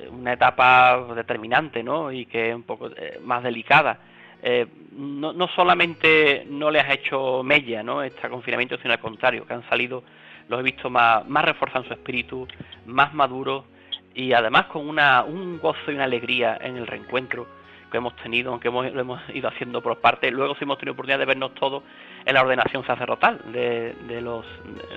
[0.09, 2.13] una etapa determinante ¿no?
[2.13, 3.99] y que es un poco eh, más delicada.
[4.41, 8.03] Eh, no, no, solamente no les ha hecho mella ¿no?
[8.03, 10.01] este confinamiento, sino al contrario, que han salido,
[10.47, 12.47] los he visto más, más reforzados en su espíritu,
[12.85, 13.65] más maduros,
[14.13, 17.47] y además con una, un gozo y una alegría en el reencuentro
[17.91, 20.93] que hemos tenido, aunque hemos, lo hemos ido haciendo por parte, luego sí hemos tenido
[20.93, 21.83] oportunidad de vernos todos
[22.25, 24.45] en la ordenación sacerdotal de, de, los,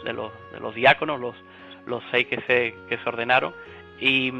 [0.04, 1.34] de, los, de los diáconos, los,
[1.86, 3.52] los seis que se, que se ordenaron,
[4.00, 4.32] y,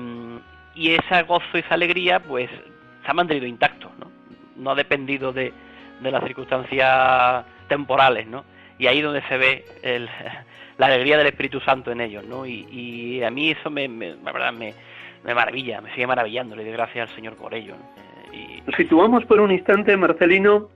[0.75, 4.11] y ese gozo y esa alegría pues se ha mantenido intacto, ¿no?
[4.57, 5.53] no ha dependido de,
[6.01, 8.45] de las circunstancias temporales, ¿no?
[8.79, 10.09] Y ahí donde se ve el,
[10.79, 12.47] la alegría del Espíritu Santo en ellos, ¿no?
[12.47, 14.75] Y, a mí eso me, me, verdad, me,
[15.25, 17.75] maravilla, me sigue maravillando, le doy gracias al Señor por ello.
[18.33, 20.69] Eh, Nos situamos por un instante, Marcelino,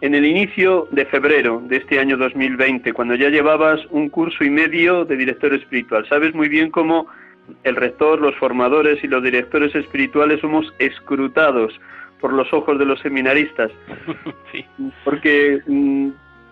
[0.00, 4.50] en el inicio de febrero de este año 2020, cuando ya llevabas un curso y
[4.50, 6.06] medio de director espiritual.
[6.08, 7.06] Sabes muy bien cómo
[7.62, 11.78] el rector, los formadores y los directores espirituales somos escrutados
[12.20, 13.70] por los ojos de los seminaristas,
[14.52, 14.64] sí.
[15.04, 16.08] porque mm,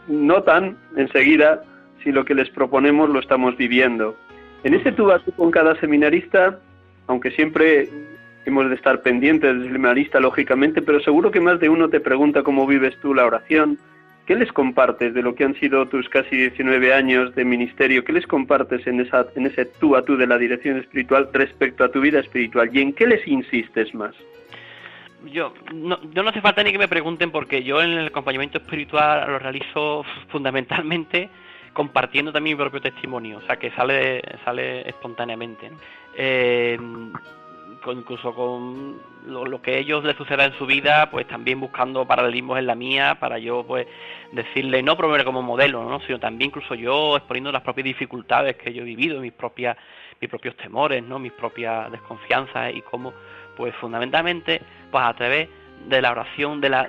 [0.09, 1.63] notan enseguida
[2.03, 4.17] si lo que les proponemos lo estamos viviendo.
[4.65, 6.59] En ese tú a tú con cada seminarista,
[7.07, 7.89] aunque siempre
[8.45, 12.43] hemos de estar pendientes del seminarista, lógicamente, pero seguro que más de uno te pregunta
[12.43, 13.79] cómo vives tú la oración.
[14.27, 18.05] ¿Qué les compartes de lo que han sido tus casi 19 años de ministerio?
[18.05, 21.83] ¿Qué les compartes en, esa, en ese tú a tú de la dirección espiritual respecto
[21.83, 22.71] a tu vida espiritual?
[22.73, 24.15] ¿Y en qué les insistes más?
[25.27, 28.59] Yo no, yo no hace falta ni que me pregunten porque yo en el acompañamiento
[28.59, 31.31] espiritual lo realizo fundamentalmente
[31.73, 35.71] compartiendo también mi propio testimonio, o sea, que sale, sale espontáneamente.
[36.15, 36.79] Eh,
[37.91, 42.67] incluso con lo, que ellos les suceda en su vida, pues también buscando paralelismos en
[42.67, 43.89] la mía, para yo pues
[44.31, 46.01] decirle, no promover como modelo, ¿no?
[46.01, 49.77] sino también incluso yo exponiendo las propias dificultades que yo he vivido, mis propias,
[50.21, 51.19] mis propios temores, ¿no?
[51.19, 53.13] mis propias desconfianzas y cómo,
[53.57, 54.61] pues fundamentalmente,
[54.91, 55.49] pues a través
[55.87, 56.89] de la oración, de la,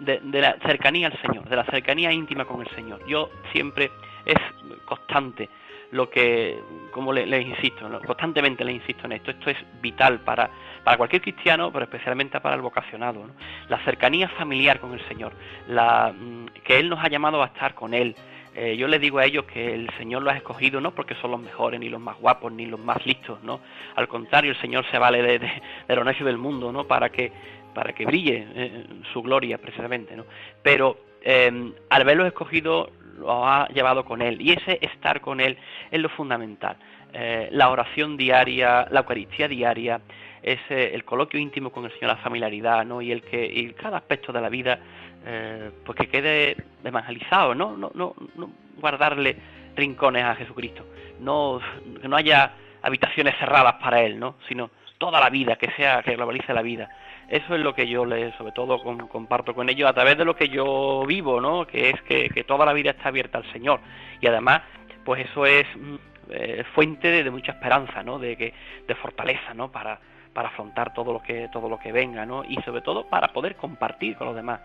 [0.00, 3.04] de, la cercanía al Señor, de la cercanía íntima con el Señor.
[3.06, 3.90] Yo siempre
[4.24, 4.38] es
[4.84, 5.48] constante
[5.92, 6.58] lo que,
[6.92, 10.48] como les le insisto, constantemente les insisto en esto, esto es vital para,
[10.84, 13.26] para cualquier cristiano, pero especialmente para el vocacionado.
[13.68, 15.32] La cercanía familiar con el Señor,
[15.66, 18.14] la, mm, que Él nos ha llamado a estar con Él.
[18.54, 21.30] Eh, yo les digo a ellos que el Señor los ha escogido no porque son
[21.30, 23.60] los mejores, ni los más guapos, ni los más listos, ¿no?
[23.94, 26.84] Al contrario, el Señor se vale de, de, de los necios del mundo, ¿no?
[26.84, 27.30] Para que,
[27.74, 30.24] para que brille eh, su gloria, precisamente, ¿no?
[30.62, 34.40] Pero eh, al verlos escogido lo ha llevado con Él.
[34.40, 35.56] Y ese estar con Él
[35.90, 36.76] es lo fundamental.
[37.12, 40.00] Eh, la oración diaria, la Eucaristía diaria,
[40.42, 43.02] ese, el coloquio íntimo con el Señor, la familiaridad, ¿no?
[43.02, 44.78] Y el que y cada aspecto de la vida,
[45.24, 47.76] eh, pues que quede evangelizado, ¿no?
[47.76, 49.36] No, no, no guardarle
[49.76, 50.86] rincones a Jesucristo,
[51.20, 51.60] no,
[52.00, 52.52] que no haya
[52.82, 54.36] habitaciones cerradas para Él, ¿no?
[54.48, 56.88] Sino toda la vida, que sea, que globalice la vida.
[57.28, 60.34] Eso es lo que yo le, sobre todo comparto con ellos a través de lo
[60.34, 61.66] que yo vivo, ¿no?
[61.66, 63.80] Que es que, toda la vida está abierta al Señor.
[64.20, 64.62] Y además,
[65.04, 65.94] pues eso es mm,
[66.30, 68.18] eh, fuente de, mucha esperanza, ¿no?
[68.18, 68.52] De, que,
[68.86, 69.70] de fortaleza, ¿no?
[69.70, 70.00] Para,
[70.32, 72.44] para afrontar todo lo que todo lo que venga, ¿no?
[72.44, 74.60] Y sobre todo para poder compartir con los demás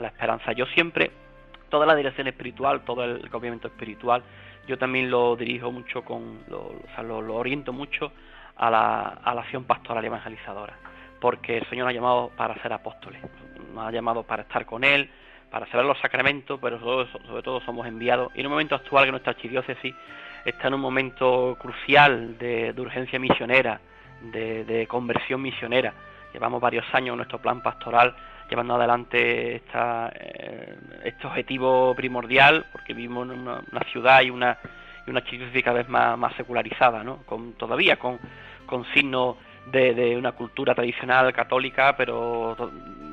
[0.00, 0.52] la esperanza.
[0.52, 1.10] Yo siempre
[1.70, 4.22] toda la dirección espiritual, todo el gobierno espiritual,
[4.66, 8.12] yo también lo dirijo mucho con, lo, o sea, lo, oriento mucho
[8.56, 10.74] a la, a la acción pastoral y evangelizadora,
[11.20, 13.22] porque el Señor nos ha llamado para ser apóstoles,
[13.74, 15.08] nos ha llamado para estar con Él,
[15.50, 18.30] para saber los sacramentos, pero sobre, todo somos enviados.
[18.34, 19.94] Y en un momento actual que nuestra archidiócesis
[20.44, 23.80] está en un momento crucial de, urgencia misionera,
[24.20, 25.92] de, de, conversión misionera.
[26.32, 28.14] Llevamos varios años en nuestro plan pastoral
[28.50, 34.58] llevando adelante esta, eh, este objetivo primordial, porque vivimos en una, ciudad y una,
[35.06, 35.22] y una
[35.62, 37.18] cada vez más, más secularizada, ¿no?
[37.18, 38.18] con, todavía con,
[38.66, 39.36] con signos
[39.70, 42.56] de, de, una cultura tradicional católica, pero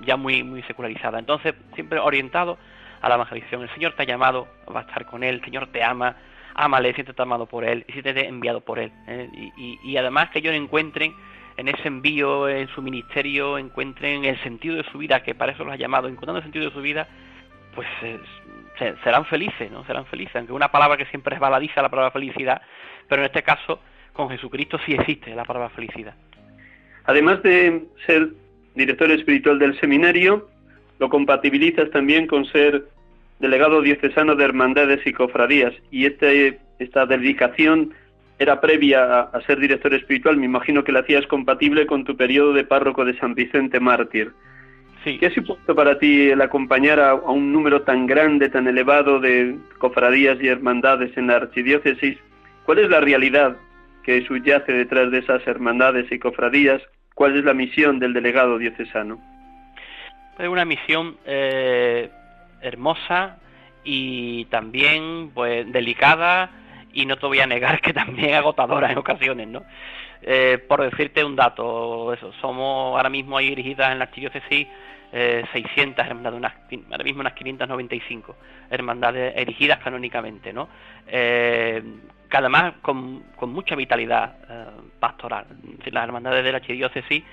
[0.03, 1.19] ya muy, muy secularizada.
[1.19, 2.57] Entonces, siempre orientado
[3.01, 3.61] a la evangelización.
[3.61, 6.15] El Señor te ha llamado, va a estar con Él, el Señor te ama,
[6.55, 8.91] ámale, siéntete amado por Él y siéntete enviado por Él.
[9.07, 9.29] ¿eh?
[9.33, 11.13] Y, y, y además que ellos encuentren
[11.57, 15.63] en ese envío, en su ministerio, encuentren el sentido de su vida, que para eso
[15.63, 17.07] los ha llamado, encontrando el sentido de su vida,
[17.73, 17.87] pues
[19.03, 19.83] serán felices, ¿no?
[19.85, 22.61] Serán felices, aunque una palabra que siempre es baladiza la palabra felicidad,
[23.07, 23.79] pero en este caso
[24.13, 26.15] con Jesucristo sí existe la palabra felicidad.
[27.05, 28.29] Además de ser
[28.75, 30.49] director espiritual del seminario,
[30.99, 32.85] lo compatibilizas también con ser
[33.39, 37.93] delegado diocesano de hermandades y cofradías, y este, esta dedicación
[38.39, 42.53] era previa a, ser director espiritual, me imagino que la hacías compatible con tu periodo
[42.53, 44.31] de párroco de San Vicente Mártir.
[45.03, 45.17] Sí.
[45.17, 49.57] ¿Qué ha supuesto para ti el acompañar a, un número tan grande, tan elevado de
[49.79, 52.17] cofradías y hermandades en la archidiócesis?
[52.65, 53.55] ¿Cuál es la realidad
[54.03, 56.81] que subyace detrás de esas hermandades y cofradías?
[57.15, 59.19] ¿Cuál es la misión del delegado diocesano?
[60.37, 62.11] Es una misión eh,
[62.61, 63.37] hermosa
[63.83, 66.51] y también pues delicada
[66.97, 69.63] y no te voy a negar que también agotadora en ocasiones, ¿no?
[70.21, 74.67] Eh, por decirte un dato, eso, somos ahora mismo ahí dirigidas en la archidiócesis
[75.13, 76.53] eh, 600 hermandades, unas,
[76.91, 78.35] ahora mismo unas 595
[78.71, 80.67] hermandades erigidas canónicamente, ¿no?
[81.07, 81.83] Eh,
[82.29, 82.37] que
[82.81, 84.65] con, con mucha vitalidad eh,
[84.99, 85.45] pastoral.
[85.85, 87.23] Las hermandades de la archidiócesis,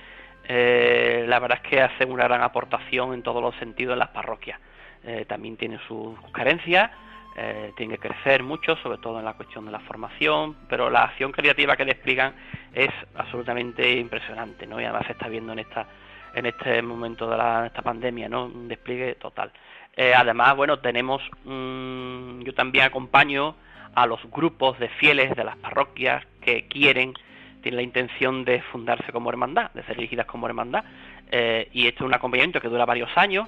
[0.47, 4.09] eh, la verdad es que hacen una gran aportación en todos los sentidos en las
[4.09, 4.59] parroquias.
[5.03, 6.91] Eh, también tienen sus carencias,
[7.35, 11.03] eh, tiene que crecer mucho, sobre todo en la cuestión de la formación, pero la
[11.03, 12.33] acción creativa que despliegan
[12.73, 14.79] es absolutamente impresionante, ¿no?
[14.79, 15.87] Y además se está viendo en esta
[16.35, 18.45] en este momento de la, esta pandemia, ¿no?
[18.45, 19.51] Un despliegue total.
[19.95, 23.55] Eh, además, bueno, tenemos, yo también acompaño
[23.95, 27.13] a los grupos de fieles de las parroquias que quieren,
[27.61, 30.83] tienen la intención de fundarse como hermandad, de ser dirigidas como hermandad,
[31.31, 33.47] eh, y esto es un acompañamiento que dura varios años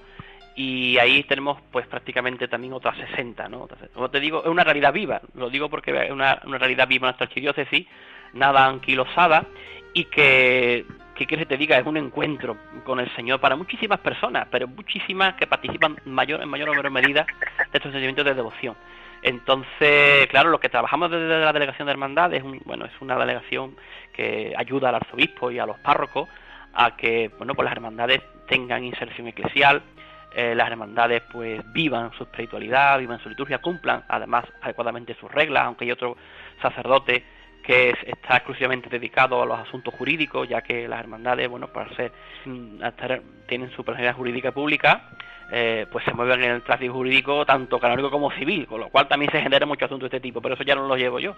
[0.58, 3.68] y ahí tenemos pues prácticamente también otras 60, ¿no?
[3.94, 7.06] como te digo, es una realidad viva, lo digo porque es una, una realidad viva
[7.06, 7.86] en nuestra archidiócesis,
[8.34, 9.46] nada anquilosada
[9.94, 14.48] y que, que que te diga, es un encuentro con el Señor para muchísimas personas,
[14.50, 17.28] pero muchísimas que participan mayor, en mayor o menor medida
[17.60, 18.76] de estos sentimientos de devoción.
[19.22, 23.76] Entonces, claro, lo que trabajamos desde la delegación de hermandad es, bueno, es una delegación
[24.12, 26.28] que ayuda al arzobispo y a los párrocos
[26.74, 29.84] a que, bueno, pues las hermandades tengan inserción eclesial,
[30.32, 35.66] eh, las hermandades pues vivan su espiritualidad, vivan su liturgia, cumplan además adecuadamente sus reglas,
[35.66, 36.18] aunque hay otro
[36.62, 37.24] sacerdote
[37.64, 42.14] que está exclusivamente dedicado a los asuntos jurídicos, ya que las hermandades, bueno, para ser,
[42.46, 42.80] mm,
[43.46, 45.10] tienen su personalidad jurídica pública,
[45.52, 49.08] eh, pues se mueven en el tráfico jurídico tanto canónico como civil, con lo cual
[49.10, 51.36] también se genera mucho asunto de este tipo, pero eso ya no lo llevo yo.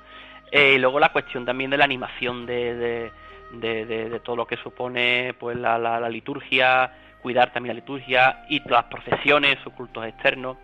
[0.52, 3.12] Eh, y luego la cuestión también de la animación de,
[3.52, 6.91] de, de, todo lo que supone pues la, la, la liturgia,
[7.22, 10.58] cuidar también la liturgia y las procesiones, sus cultos externos,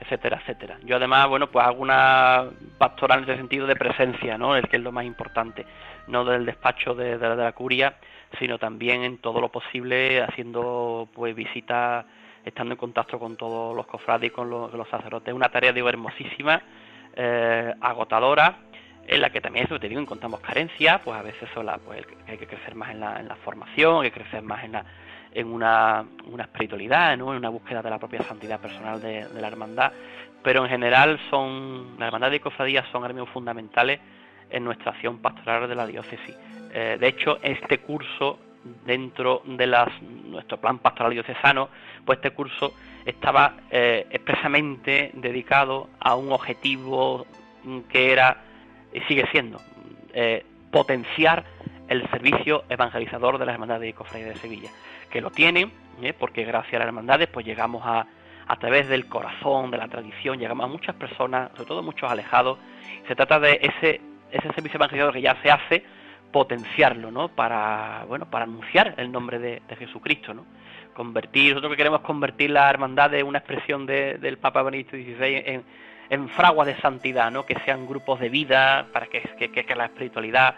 [0.00, 0.78] etcétera, etcétera.
[0.84, 2.46] Yo además, bueno, pues hago una
[2.78, 4.56] pastoral en ese sentido de presencia, ¿no?
[4.56, 5.64] El que es lo más importante,
[6.08, 7.94] no del despacho de, la curia,
[8.38, 12.04] sino también en todo lo posible haciendo pues visitas,
[12.44, 15.32] estando en contacto con todos los cofrades y con los, los sacerdotes.
[15.32, 16.60] Una tarea, digo, hermosísima,
[17.14, 18.56] eh, agotadora,
[19.06, 22.38] en la que también eso te digo encontramos carencias pues a veces sola pues hay
[22.38, 24.84] que crecer más en la, en la formación hay que crecer más en la
[25.34, 27.32] en una, una espiritualidad, ¿no?
[27.32, 29.92] en una búsqueda de la propia santidad personal de, la hermandad,
[30.42, 34.00] pero en general son la hermandad y cofradías son elementos fundamentales
[34.50, 36.36] en nuestra acción pastoral de la diócesis.
[36.74, 38.38] Eh, de hecho, este curso
[38.84, 41.68] dentro de las, nuestro plan pastoral diocesano,
[42.04, 47.26] pues este curso estaba eh, expresamente dedicado a un objetivo
[47.88, 48.42] que era
[48.92, 49.60] y sigue siendo
[50.12, 51.44] eh, potenciar
[51.88, 54.70] el servicio evangelizador de las hermandades y cofradías de Sevilla,
[55.10, 56.12] que lo tienen, ¿eh?
[56.12, 58.06] porque gracias a las hermandades pues llegamos a,
[58.46, 62.58] a través del corazón, de la tradición, llegamos a muchas personas, sobre todo muchos alejados.
[63.06, 65.84] Se trata de ese, ese servicio evangelizador que ya se hace,
[66.32, 67.28] potenciarlo, ¿no?
[67.28, 70.46] Para, bueno, para anunciar el nombre de, Jesucristo, ¿no?
[70.94, 75.64] Convertir, nosotros que queremos convertir la hermandad de una expresión del Papa Benedicto XVI en,
[76.12, 77.46] en fraguas de santidad, ¿no?
[77.46, 80.56] Que sean grupos de vida para que, que, la espiritualidad,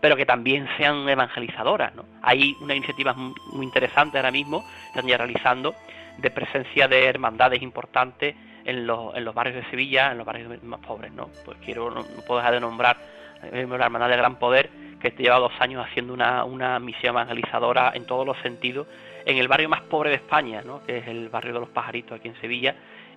[0.00, 2.06] pero que también sean evangelizadoras, ¿no?
[2.22, 5.76] Hay una iniciativa muy interesante ahora mismo, están ya realizando,
[6.18, 10.60] de presencia de hermandades importantes en los, en los barrios de Sevilla, en los barrios
[10.64, 11.30] más pobres, ¿no?
[11.44, 12.96] Pues quiero, no, puedo dejar de nombrar
[13.44, 17.92] eh, la hermandad de Gran Poder, que lleva dos años haciendo una, una misión evangelizadora
[17.94, 18.88] en todos los sentidos,
[19.24, 20.82] en el barrio más pobre de España, ¿no?
[20.84, 22.74] que es el barrio de los pajaritos aquí en Sevilla,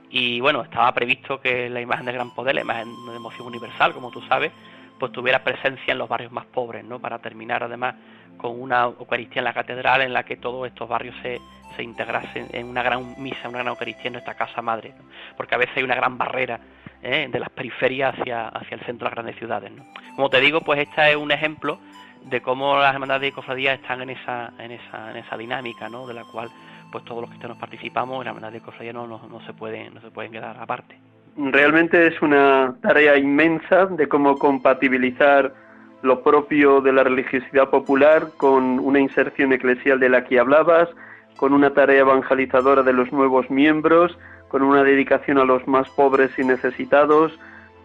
[0.09, 3.93] y bueno, estaba previsto que la imagen de Gran Poder, la imagen de emoción universal,
[3.93, 4.51] como tú sabes,
[4.97, 6.99] pues tuviera presencia en los barrios más pobres, ¿no?
[6.99, 7.95] Para terminar además
[8.37, 11.39] con una Eucaristía en la catedral en la que todos estos barrios se,
[11.75, 14.93] se integrasen en una gran misa, una gran Eucaristía en nuestra casa madre,
[15.37, 16.59] porque a veces hay una gran barrera
[17.01, 17.27] ¿eh?
[17.31, 19.71] de las periferias hacia, hacia el centro de las grandes ciudades.
[19.71, 19.85] ¿no?
[20.15, 21.79] Como te digo, pues este es un ejemplo
[22.23, 26.07] de cómo las hermandades y cofradías están en esa, en esa, en esa dinámica, ¿no?
[26.07, 26.49] de la cual
[26.91, 30.01] pues todos los cristianos participamos, la hermandad de cofradía no, no, no, se pueden, no
[30.01, 30.97] se pueden quedar aparte.
[31.37, 35.53] Realmente es una tarea inmensa de cómo compatibilizar
[36.01, 40.89] lo propio de la religiosidad popular con una inserción eclesial de la que hablabas,
[41.37, 44.17] con una tarea evangelizadora de los nuevos miembros,
[44.49, 47.37] con una dedicación a los más pobres y necesitados,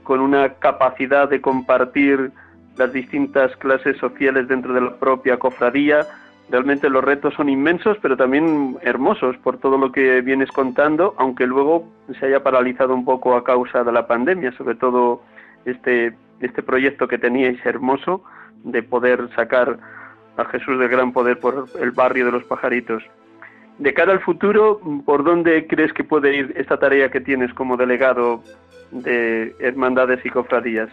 [0.02, 2.32] con una capacidad de compartir
[2.76, 6.06] las distintas clases sociales dentro de la propia cofradía.
[6.50, 11.46] Realmente los retos son inmensos, pero también hermosos por todo lo que vienes contando, aunque
[11.46, 11.88] luego
[12.20, 15.22] se haya paralizado un poco a causa de la pandemia, sobre todo
[15.64, 18.22] este, este proyecto que teníais hermoso
[18.62, 19.78] de poder sacar
[20.36, 23.02] a Jesús del Gran Poder por el barrio de los pajaritos.
[23.78, 27.76] De cara al futuro, ¿por dónde crees que puede ir esta tarea que tienes como
[27.76, 28.42] delegado
[28.90, 30.90] de hermandades y cofradías?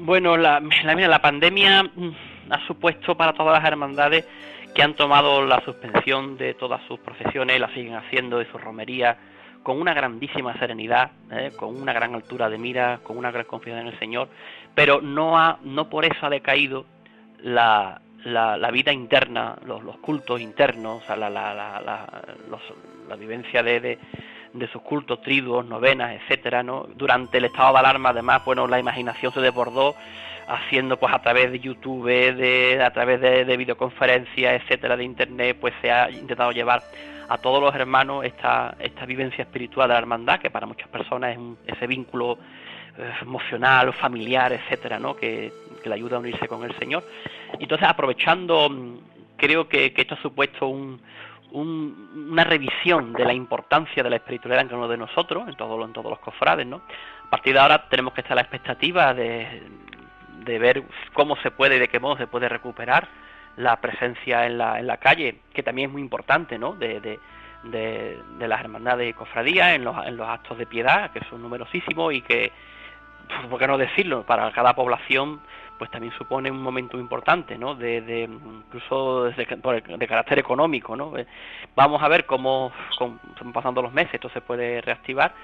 [0.00, 2.10] Bueno, la, la, pandemia mm,
[2.50, 4.26] ha supuesto para todas las hermandades
[4.74, 9.16] que han tomado la suspensión de todas sus procesiones, la siguen haciendo de sus romerías
[9.62, 11.52] con una grandísima serenidad, ¿eh?
[11.56, 14.28] con una gran altura de mira, con una gran confianza en el Señor,
[14.74, 16.84] pero no ha, no por eso ha decaído
[17.38, 21.80] la, la, vida interna, los, cultos internos, la, la,
[23.08, 23.98] la vivencia de, de,
[24.54, 26.86] de, sus cultos, triduos, novenas, etcétera, ¿no?
[26.94, 29.94] Durante el estado de alarma, además, bueno, la imaginación se desbordó
[30.46, 35.74] haciendo pues a través de YouTube, de, a través de, videoconferencias, etcétera, de internet, pues
[35.80, 36.82] se ha intentado llevar
[37.28, 41.36] a todos los hermanos esta, esta vivencia espiritual de la hermandad, que para muchas personas
[41.66, 42.38] es ese vínculo
[42.98, 45.16] eh, emocional, familiar, etcétera, ¿no?
[45.16, 47.04] Que, que, le ayuda a unirse con el Señor.
[47.58, 48.98] Entonces, aprovechando, mm,
[49.36, 51.00] creo que, que esto ha supuesto un,
[51.54, 55.84] una revisión de la importancia de la espiritualidad en cada uno de nosotros, en, todo,
[55.84, 56.82] en todos los cofrades, ¿no?
[57.26, 59.62] A partir de ahora tenemos que estar a la expectativa de,
[60.44, 63.08] de ver cómo se puede, de qué modo se puede recuperar
[63.56, 66.74] la presencia en la, en la calle, que también es muy importante, ¿no?
[66.74, 67.20] De, de,
[67.62, 72.12] de, las hermandades y cofradías, en los, en los actos de piedad, que son numerosísimos
[72.12, 72.52] y que,
[73.48, 75.40] ¿por qué no decirlo?, para cada población
[75.78, 77.74] pues también supone un momento importante, ¿no?
[77.74, 81.16] De, de incluso de, de, carácter económico, ¿no?
[81.18, 81.26] Eh,
[81.74, 83.18] vamos a ver cómo, cómo,
[83.52, 85.34] pasando los meses, esto se puede reactivar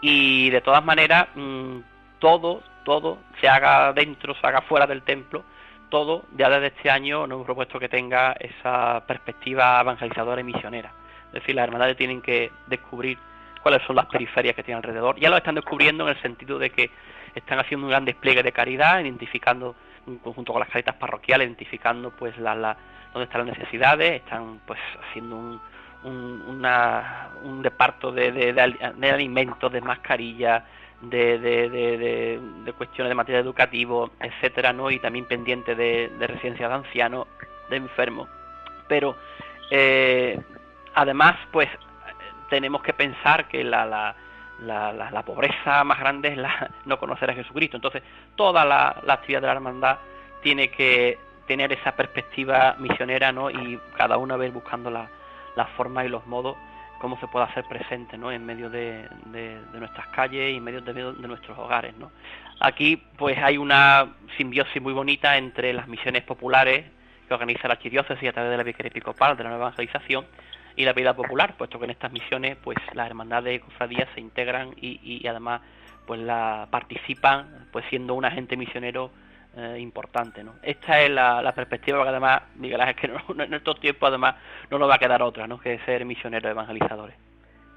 [0.00, 1.78] y de todas maneras mm,
[2.18, 5.44] todo, todo se haga dentro, se haga fuera del templo,
[5.88, 10.92] todo ya desde este año nos hemos propuesto que tenga esa perspectiva evangelizadora y misionera.
[11.28, 13.18] Es decir, las hermandades tienen que descubrir
[13.62, 15.18] cuáles son las periferias que tienen alrededor.
[15.18, 16.90] Ya lo están descubriendo en el sentido de que
[17.36, 19.74] están haciendo un gran despliegue de caridad, identificando
[20.22, 22.76] junto con las caritas parroquiales, identificando pues la, la,
[23.12, 25.60] dónde están las necesidades, están pues haciendo un,
[26.04, 30.62] un, una, un departo de, de, de, alimentos, de mascarillas,
[31.02, 31.68] de, de,
[32.64, 34.90] de, cuestiones de materia educativo, etcétera, ¿no?
[34.90, 37.26] Y también pendiente de, de residencias de ancianos,
[37.68, 38.28] de enfermos.
[38.88, 39.16] Pero
[39.70, 40.40] eh,
[40.94, 41.68] además, pues
[42.48, 44.16] tenemos que pensar que la, la,
[44.60, 47.76] la, la, pobreza más grande es la, no conocer a Jesucristo.
[47.76, 48.02] Entonces,
[48.34, 49.98] toda la, actividad de la hermandad
[50.42, 53.50] tiene que tener esa perspectiva misionera, ¿no?
[53.50, 55.08] Y cada uno ver buscando la,
[55.54, 56.56] la forma y los modos
[56.98, 58.32] cómo se puede hacer presente ¿no?
[58.32, 61.94] en medio de, de, nuestras calles y en medio de, de, nuestros hogares.
[61.98, 62.10] ¿no?
[62.60, 66.86] Aquí pues hay una simbiosis muy bonita entre las misiones populares
[67.28, 70.26] que organiza la archidiócesis a través de la Vicaría Episcopal de la Nueva Evangelización
[70.76, 74.20] y la vida popular, puesto que en estas misiones pues las hermandades de cofradías se
[74.20, 75.62] integran y, y, además
[76.06, 79.10] pues la participan pues siendo un agente misionero
[79.56, 80.44] eh, importante.
[80.44, 80.52] ¿no?
[80.62, 84.36] Esta es la, perspectiva que además, Miguel Ángel, que no, en estos tiempos además
[84.70, 85.58] no nos va a quedar otra, ¿no?
[85.58, 87.16] que ser misioneros evangelizadores.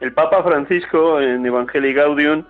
[0.01, 2.43] El Papa Francisco en Evangelii Gaudium,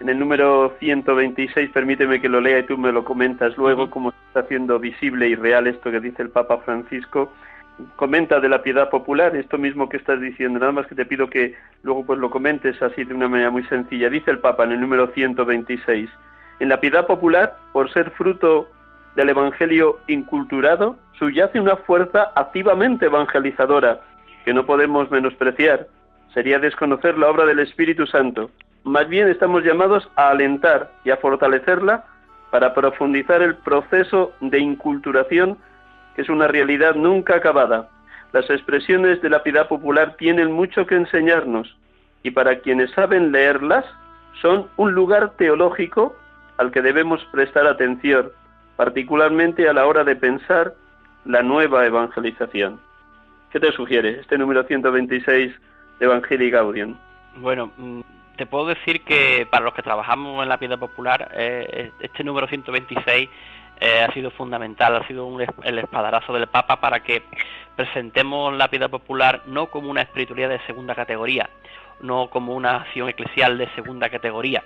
[0.00, 4.10] en el número 126, permíteme que lo lea y tú me lo comentas luego, cómo
[4.12, 7.32] se está haciendo visible y real esto que dice el Papa Francisco
[7.96, 11.28] comenta de la piedad popular, esto mismo que estás diciendo, nada más que te pido
[11.28, 14.08] que luego pues lo comentes así de una manera muy sencilla.
[14.08, 16.08] Dice el Papa en el número 126,
[16.60, 18.68] en la piedad popular, por ser fruto
[19.14, 24.00] del Evangelio inculturado, subyace una fuerza activamente evangelizadora
[24.44, 25.88] que no podemos menospreciar.
[26.32, 28.50] Sería desconocer la obra del Espíritu Santo.
[28.84, 32.04] Más bien estamos llamados a alentar y a fortalecerla
[32.50, 35.58] para profundizar el proceso de inculturación
[36.16, 37.88] es una realidad nunca acabada.
[38.32, 41.76] Las expresiones de la piedad popular tienen mucho que enseñarnos
[42.22, 43.84] y para quienes saben leerlas
[44.40, 46.16] son un lugar teológico
[46.58, 48.30] al que debemos prestar atención,
[48.76, 50.74] particularmente a la hora de pensar
[51.24, 52.80] la nueva evangelización.
[53.50, 55.52] ¿Qué te sugiere este número 126
[55.98, 56.96] de Evangelii Gaudium?
[57.36, 58.00] Bueno, mm,
[58.36, 62.46] te puedo decir que para los que trabajamos en la piedad popular, eh, este número
[62.46, 63.28] 126
[63.80, 65.28] eh, ha sido fundamental, ha sido
[65.64, 67.22] el espadarazo del Papa para que
[67.76, 71.50] presentemos la piedad popular no como una espiritualidad de segunda categoría,
[72.00, 74.64] no como una acción eclesial de segunda categoría,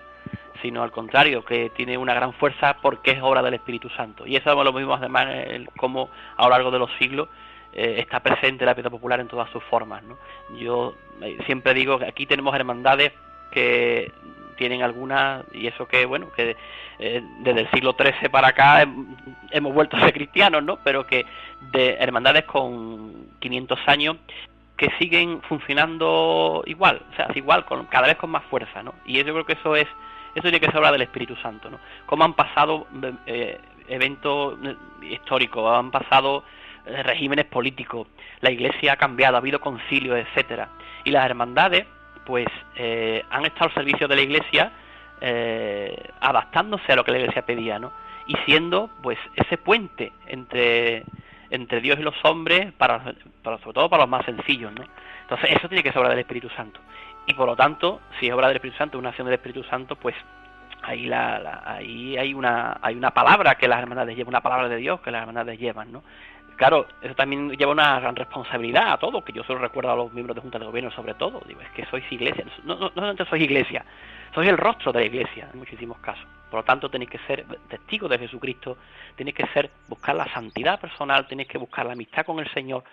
[0.62, 4.26] sino al contrario, que tiene una gran fuerza porque es obra del Espíritu Santo.
[4.26, 5.26] Y eso lo mismo además
[5.76, 7.28] como a lo largo de los siglos
[7.72, 10.02] eh, está presente la piedad popular en todas sus formas.
[10.58, 13.12] Yo eh, siempre digo que aquí tenemos hermandades
[13.52, 14.12] que
[14.60, 16.54] tienen algunas, y eso que, bueno, que
[16.98, 18.86] eh, desde el siglo XIII para acá
[19.50, 20.76] hemos vuelto a ser cristianos, ¿no?
[20.84, 21.24] Pero que
[21.72, 24.16] de hermandades con 500 años
[24.76, 28.92] que siguen funcionando igual, o sea, igual, con, cada vez con más fuerza, ¿no?
[29.06, 29.88] Y yo creo que eso es,
[30.34, 31.78] eso tiene que ser obra del Espíritu Santo, ¿no?
[32.04, 32.86] Cómo han pasado
[33.24, 33.58] eh,
[33.88, 34.76] eventos eh,
[35.10, 36.44] históricos, han pasado
[36.84, 38.08] regímenes políticos,
[38.42, 40.68] la Iglesia ha cambiado, ha habido concilios, etcétera,
[41.04, 41.86] y las hermandades
[42.30, 44.70] pues eh, han estado al servicio de la Iglesia
[45.20, 47.90] eh, adaptándose a lo que la Iglesia pedía, ¿no?
[48.28, 51.02] Y siendo, pues, ese puente entre,
[51.50, 53.02] entre Dios y los hombres, para,
[53.42, 54.84] sobre todo para los más sencillos, ¿no?
[55.22, 56.78] Entonces, eso tiene que ser obra del Espíritu Santo.
[57.26, 59.96] Y por lo tanto, si es obra del Espíritu Santo, una acción del Espíritu Santo,
[59.96, 60.14] pues
[60.82, 64.76] ahí, la, ahí hay una hay una palabra que las hermandades llevan, una palabra de
[64.76, 66.04] Dios que las hermandades llevan, ¿no?
[66.60, 70.12] Claro, eso también lleva una gran responsabilidad a todo, que yo solo recuerdo a los
[70.12, 72.90] miembros de Junta de Gobierno sobre todo, digo, es que sois iglesia, no, no, no
[72.90, 73.82] solamente sois iglesia,
[74.34, 76.26] sois el rostro de la iglesia en muchísimos casos.
[76.50, 78.76] Por lo tanto, tenéis que ser testigos de Jesucristo,
[79.16, 82.84] tenéis que ser buscar la santidad personal, tenéis que buscar la amistad con el Señor,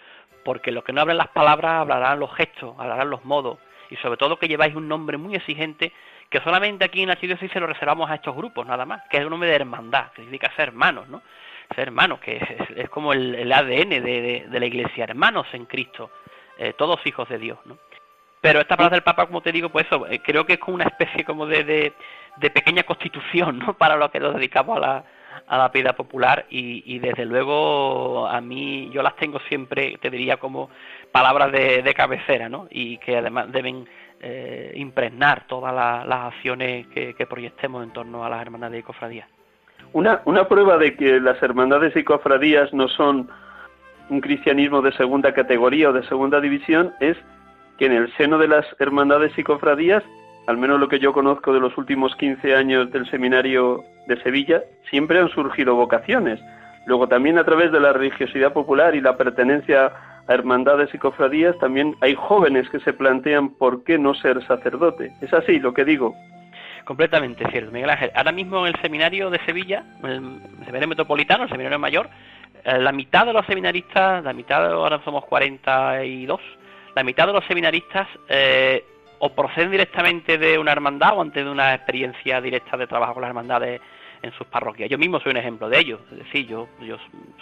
[0.45, 3.57] porque lo que no hablan las palabras hablarán los gestos, hablarán los modos,
[3.89, 5.91] y sobre todo que lleváis un nombre muy exigente
[6.29, 9.17] que solamente aquí en la Archidiócesis se lo reservamos a estos grupos, nada más, que
[9.17, 11.21] es un nombre de hermandad, que significa ser hermanos, ¿no?
[11.75, 12.37] Ser hermanos, que
[12.75, 16.11] es, como el, ADN de, la Iglesia, hermanos en Cristo,
[16.57, 17.77] eh, todos hijos de Dios, ¿no?
[18.39, 20.75] Pero esta palabra del Papa, como te digo, pues eso, eh, creo que es como
[20.75, 23.73] una especie como de, de, pequeña constitución, ¿no?
[23.77, 25.03] Para lo que nos dedicamos a la,
[25.47, 30.37] a la piedad popular y, desde luego a mí yo las tengo siempre, te diría,
[30.37, 30.69] como
[31.11, 32.67] palabras de, cabecera, ¿no?
[32.69, 33.87] Y que además deben
[34.19, 39.36] eh, impregnar todas las acciones que, que proyectemos en torno a las hermanas y cofradías.
[39.93, 43.29] Una, una prueba de que las hermandades y cofradías no son
[44.09, 47.17] un cristianismo de segunda categoría o de segunda división es
[47.77, 50.03] que en el seno de las hermandades y cofradías,
[50.47, 54.63] al menos lo que yo conozco de los últimos 15 años del seminario de Sevilla,
[54.89, 56.39] siempre han surgido vocaciones.
[56.85, 59.91] Luego también a través de la religiosidad popular y la pertenencia
[60.27, 65.11] a hermandades y cofradías, también hay jóvenes que se plantean por qué no ser sacerdote.
[65.21, 66.15] Es así lo que digo.
[66.87, 68.11] Completamente cierto, Miguel Ángel.
[68.15, 72.09] Ahora mismo en el seminario de Sevilla, el seminario metropolitano, el seminario mayor,
[72.63, 76.39] eh, la mitad de los seminaristas, la mitad, ahora somos 42,
[76.95, 78.85] la mitad de los seminaristas eh,
[79.19, 83.21] o proceden directamente de una hermandad o antes de una experiencia directa de trabajo con
[83.23, 83.81] las hermandades
[84.21, 84.89] en sus parroquias.
[84.89, 85.99] Yo mismo soy un ejemplo de ello.
[86.13, 86.95] Es decir, yo, yo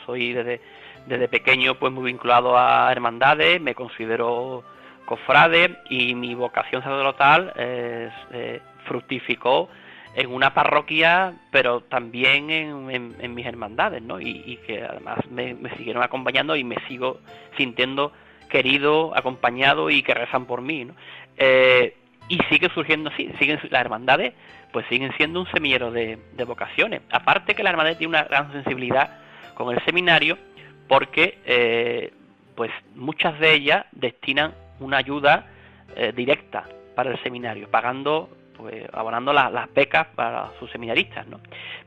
[0.07, 0.59] soy desde,
[1.05, 4.63] desde pequeño pues muy vinculado a hermandades, me considero
[5.05, 9.69] cofrade y mi vocación sacerdotal es, eh, fructificó
[10.15, 14.19] en una parroquia, pero también en, mis hermandades, ¿no?
[14.21, 17.19] Y, que además me, siguieron acompañando y me sigo
[17.57, 18.13] sintiendo
[18.49, 20.95] querido, acompañado y que rezan por mí, ¿no?
[21.37, 21.97] Eh,
[22.29, 24.33] y sigue surgiendo así, siguen las hermandades,
[24.71, 26.17] pues siguen siendo un semillero de,
[26.47, 27.01] vocaciones.
[27.11, 29.19] Aparte que la hermandad tiene una gran sensibilidad
[29.53, 30.37] con el seminario,
[30.87, 32.13] porque eh,
[32.55, 35.47] pues muchas de ellas destinan una ayuda
[35.95, 41.39] eh, directa para el seminario, pagando pues abonando las becas para sus seminaristas, ¿no?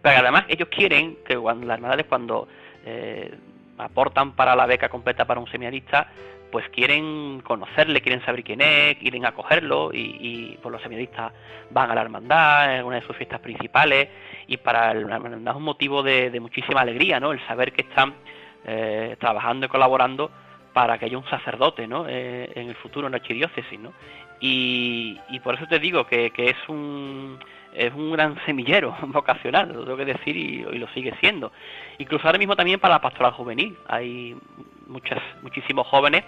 [0.02, 2.48] Pero además ellos quieren que las hermandades cuando
[2.84, 3.34] eh,
[3.78, 6.08] aportan para la beca completa para un seminarista,
[6.50, 11.32] pues quieren conocerle, quieren saber quién es, quieren acogerlo y, y pues los seminaristas
[11.70, 14.08] van a la hermandad en una de sus fiestas principales
[14.46, 17.32] y para la hermandad es un motivo de, muchísima alegría, ¿no?
[17.32, 18.14] El saber que están
[18.64, 20.30] eh, trabajando y colaborando
[20.72, 22.06] para que haya un sacerdote, ¿no?
[22.08, 23.92] Eh, en el futuro en la archidiócesis, ¿no?
[24.40, 27.38] Y, por eso te digo que, que, es un
[27.74, 31.52] es un gran semillero vocacional, lo tengo que decir, y, y, lo sigue siendo.
[31.98, 33.76] Incluso ahora mismo también para la pastoral juvenil.
[33.88, 34.36] Hay
[34.86, 36.24] muchas, muchísimos jóvenes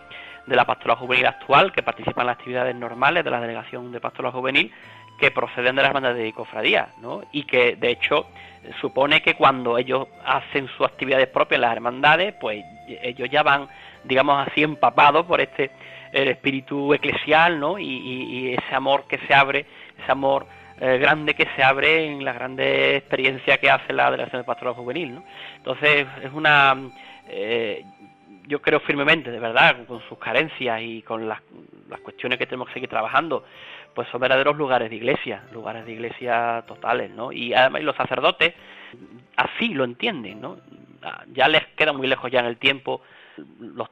[0.46, 4.00] de la pastoral juvenil actual que participan en las actividades normales de la delegación de
[4.00, 4.72] pastoral juvenil
[5.20, 7.22] que proceden de las bandas de cofradía, ¿no?
[7.30, 8.26] Y que de hecho
[8.80, 12.64] supone que cuando ellos hacen sus actividades propias en las hermandades, pues
[13.02, 13.68] ellos ya van,
[14.04, 15.70] digamos así, empapados por este
[16.12, 17.78] el espíritu eclesial, ¿no?
[17.78, 19.66] Y, ese amor que se abre,
[20.02, 20.46] ese amor
[20.80, 24.74] eh, grande que se abre en la grande experiencia que hace la delegación de pastoral
[24.74, 25.24] juvenil, ¿no?
[25.56, 26.76] Entonces es una
[27.28, 27.84] eh,
[28.50, 31.40] yo creo firmemente, de verdad, con sus carencias y con las,
[32.02, 33.44] cuestiones que tenemos que seguir trabajando,
[33.94, 37.30] pues son verdaderos lugares de iglesia, lugares de iglesia totales, ¿no?
[37.30, 38.54] Y además los sacerdotes
[39.36, 40.58] así lo entienden, ¿no?
[41.32, 43.02] Ya les queda muy lejos ya en el tiempo
[43.60, 43.88] los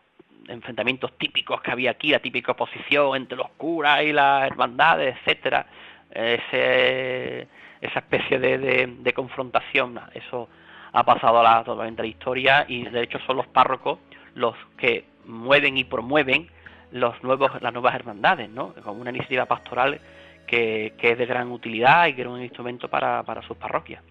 [0.49, 5.67] enfrentamientos típicos que había aquí, la típica oposición entre los curas y las hermandades, etcétera,
[6.11, 7.47] ese,
[7.81, 10.49] esa especie de, de, confrontación, eso
[10.93, 13.99] ha pasado a la, totalmente la historia y de hecho son los párrocos
[14.35, 16.49] los que mueven y promueven
[16.93, 18.73] los nuevos, las nuevas hermandades, ¿no?
[18.83, 20.01] Como una iniciativa pastoral
[20.47, 24.03] que, es de gran utilidad y que era un instrumento para, para sus parroquias.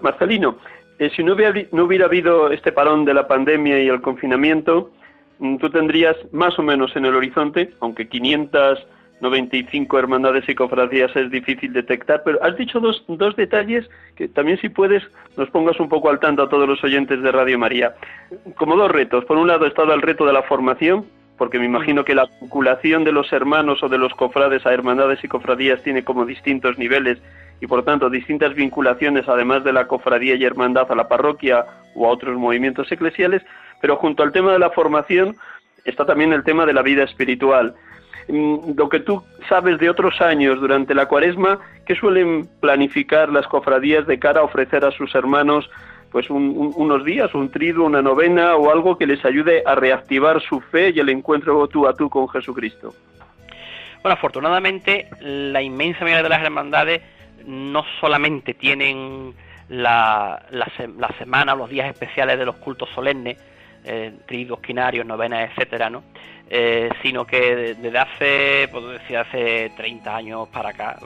[0.00, 0.58] Marcelino,
[0.98, 4.90] eh, si no hubiera, no hubiera habido este parón de la pandemia y el confinamiento,
[5.38, 8.86] mm, tú tendrías más o menos en el horizonte, aunque 500
[9.22, 14.58] 95 hermandades y cofradías es difícil detectar, pero has dicho dos, dos detalles que también
[14.58, 15.02] si puedes
[15.36, 17.94] nos pongas un poco al tanto a todos los oyentes de Radio María.
[18.56, 19.24] Como dos retos.
[19.24, 21.06] Por un lado está el reto de la formación,
[21.38, 25.22] porque me imagino que la vinculación de los hermanos o de los cofrades a hermandades
[25.22, 27.18] y cofradías tiene como distintos niveles
[27.62, 32.06] y por tanto distintas vinculaciones además de la cofradía y hermandad a la parroquia o
[32.06, 33.40] a otros movimientos eclesiales,
[33.80, 35.36] pero junto al tema de la formación
[35.84, 37.76] está también el tema de la vida espiritual.
[38.26, 43.46] Mm, lo que tú sabes de otros años durante la cuaresma, ¿qué suelen planificar las
[43.46, 45.70] cofradías de cara a ofrecer a sus hermanos
[46.10, 50.60] pues unos días, un trido, una novena o algo que les ayude a reactivar su
[50.60, 52.92] fe y el encuentro tú a tú con Jesucristo?
[54.02, 57.02] Bueno, afortunadamente la inmensa mayoría de las hermandades
[57.46, 59.34] no solamente tienen
[59.68, 63.38] la, la, semana los días especiales de los cultos solemnes,
[63.84, 64.12] eh,
[64.62, 66.02] quinarios, novenas, etcétera, ¿no?
[66.54, 70.98] Eh, sino que desde hace, puedo decir, hace 30 años para acá,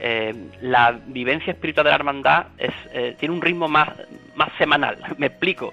[0.00, 3.88] eh, la vivencia espiritual de la hermandad es, eh, tiene un ritmo más,
[4.34, 4.98] más semanal.
[5.18, 5.72] Me explico.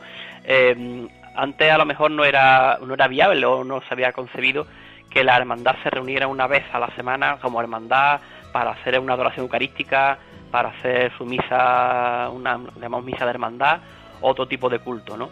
[1.35, 4.67] antes a lo mejor no era, no era viable o no se había concebido
[5.09, 9.13] que la hermandad se reuniera una vez a la semana como hermandad para hacer una
[9.13, 10.17] adoración eucarística,
[10.51, 13.79] para hacer su misa, una llamamos misa de hermandad,
[14.21, 15.29] otro tipo de culto, ¿no?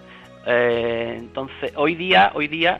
[0.47, 2.79] entonces, hoy día, hoy día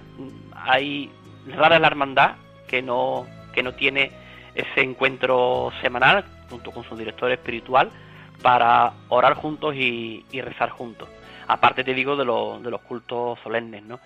[0.54, 1.10] hay
[1.48, 2.36] rara la hermandad
[2.68, 4.12] que no, que no tiene
[4.54, 7.90] ese encuentro semanal junto con su director espiritual
[8.42, 11.10] para orar juntos y, rezar juntos.
[11.48, 12.24] Aparte te digo de,
[12.64, 14.00] de los cultos solemnes, ¿no?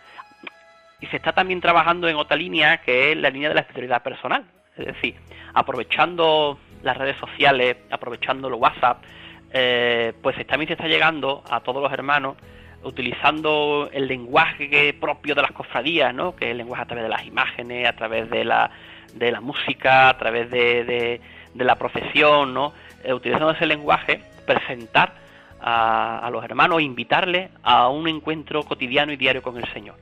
[1.01, 4.03] Y se está también trabajando en otra línea que es la línea de la espiritualidad
[4.03, 4.43] personal.
[4.79, 5.15] Es decir,
[5.53, 9.03] aprovechando las redes sociales, aprovechando los WhatsApp,
[9.51, 12.37] eh, pues también se está llegando a todos los hermanos
[12.83, 16.35] utilizando el lenguaje propio de las cofradías, ¿no?
[16.35, 18.71] que es el lenguaje a través de las imágenes, a través de la,
[19.13, 21.19] de la música, a través de,
[21.53, 22.73] de, la profesión, ¿no?
[23.03, 25.13] Eh, utilizando ese lenguaje, presentar
[25.59, 29.95] a, a, los hermanos, invitarles a un encuentro cotidiano y diario con el Señor.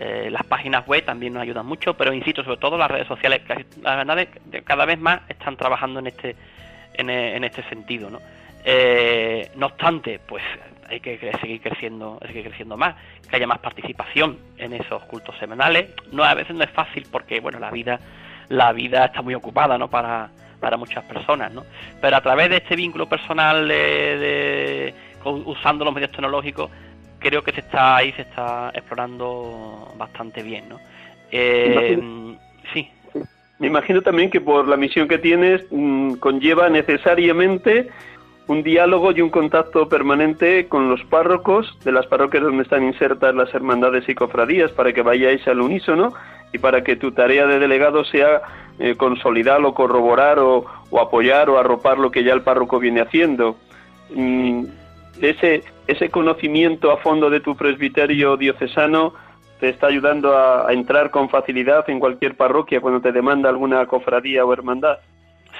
[0.00, 3.42] Eh, las páginas web también nos ayudan mucho, pero insisto, sobre todo las redes sociales,
[3.82, 6.36] la verdad que cada vez más están trabajando en este,
[6.94, 8.08] en, en este sentido.
[8.08, 8.20] ¿no?
[8.64, 10.42] Eh, no obstante, pues
[10.88, 12.94] hay que seguir creciendo, que creciendo más,
[13.28, 15.90] que haya más participación en esos cultos semanales.
[16.12, 18.00] No a veces no es fácil porque bueno la vida
[18.48, 19.88] la vida está muy ocupada, ¿no?
[19.88, 20.30] Para,
[20.60, 21.64] para muchas personas, ¿no?
[22.00, 24.94] Pero a través de este vínculo personal de,
[25.24, 26.70] usando los medios tecnológicos
[27.18, 30.78] creo que se está ahí se está explorando bastante bien, ¿no?
[31.30, 31.98] Eh,
[32.72, 32.90] sí.
[33.58, 37.88] Me imagino también que por la misión que tienes mm, conlleva necesariamente
[38.46, 43.34] un diálogo y un contacto permanente con los párrocos de las parroquias donde están insertas
[43.34, 46.14] las hermandades y cofradías para que vayáis al unísono
[46.52, 48.40] y para que tu tarea de delegado sea
[48.78, 50.64] eh, consolidar o corroborar o,
[50.98, 53.56] apoyar o arropar lo que ya el párroco viene haciendo.
[54.14, 54.64] Mm,
[55.20, 59.14] ese, ese conocimiento a fondo de tu presbiterio diocesano
[59.58, 64.44] te está ayudando a, entrar con facilidad en cualquier parroquia cuando te demanda alguna cofradía
[64.44, 64.98] o hermandad.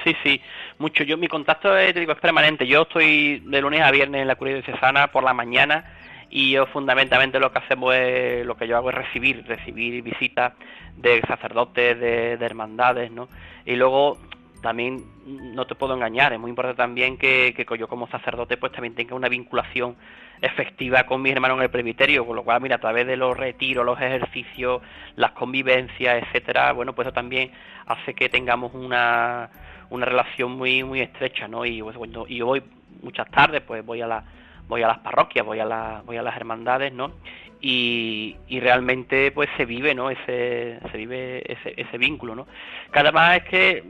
[0.03, 0.41] Sí, sí,
[0.77, 1.03] mucho.
[1.03, 2.65] Yo mi contacto es, digo, es permanente.
[2.65, 5.83] Yo estoy de lunes a viernes en la curia diocesana por la mañana
[6.29, 10.53] y yo fundamentalmente lo que hacemos es, lo que yo hago es recibir, recibir visitas
[10.95, 13.27] de sacerdotes, de, hermandades, ¿no?
[13.65, 14.17] Y luego
[14.61, 18.71] también no te puedo engañar, es muy importante también que, que yo como sacerdote pues
[18.71, 19.95] también tenga una vinculación
[20.41, 23.37] efectiva con mis hermanos en el presbiterio, con lo cual, mira, a través de los
[23.37, 24.81] retiros, los ejercicios,
[25.15, 27.51] las convivencias, etcétera, bueno, pues eso también
[27.85, 29.49] hace que tengamos una,
[29.89, 31.65] una relación muy muy estrecha, ¿no?
[31.65, 32.63] Y pues, bueno, y yo voy
[33.01, 34.23] muchas tardes, pues voy a la
[34.67, 37.11] voy a las parroquias, voy a la, voy a las hermandades, ¿no?
[37.59, 40.09] Y, y realmente pues se vive, ¿no?
[40.11, 42.47] Ese se vive ese, ese vínculo, ¿no?
[42.91, 43.83] Cada vez es que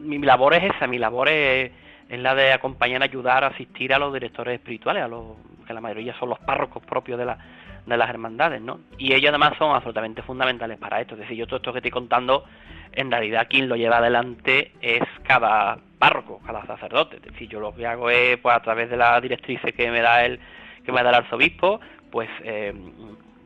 [0.00, 1.70] mi labor es esa, mi labor es,
[2.08, 5.36] es la de acompañar, ayudar, asistir a los directores espirituales, a los
[5.66, 7.38] que la mayoría son los párrocos propios de, la,
[7.86, 8.80] de las hermandades, ¿no?
[8.98, 11.14] Y ellos además son absolutamente fundamentales para esto.
[11.14, 12.44] Es decir, yo todo esto que estoy contando,
[12.92, 17.16] en realidad quien lo lleva adelante es cada párroco, cada sacerdote.
[17.16, 20.00] Es decir, yo lo que hago es, pues a través de las directrices que me
[20.00, 20.40] da el,
[20.84, 21.80] que me da el arzobispo,
[22.10, 22.74] pues, eh,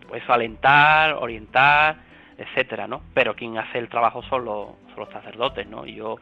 [0.08, 1.96] pues alentar, orientar,
[2.38, 3.02] etcétera, ¿no?
[3.12, 5.86] Pero quien hace el trabajo son los, son los sacerdotes, ¿no?
[5.86, 6.18] Y yo,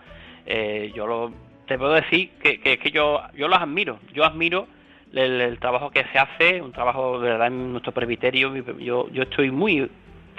[0.47, 1.33] eh, yo lo,
[1.67, 4.67] te puedo decir que, que, que yo, yo los admiro, yo admiro
[5.15, 8.55] el, trabajo que se hace, un trabajo de verdad en nuestro presbiterio.
[8.79, 9.91] Yo, yo estoy muy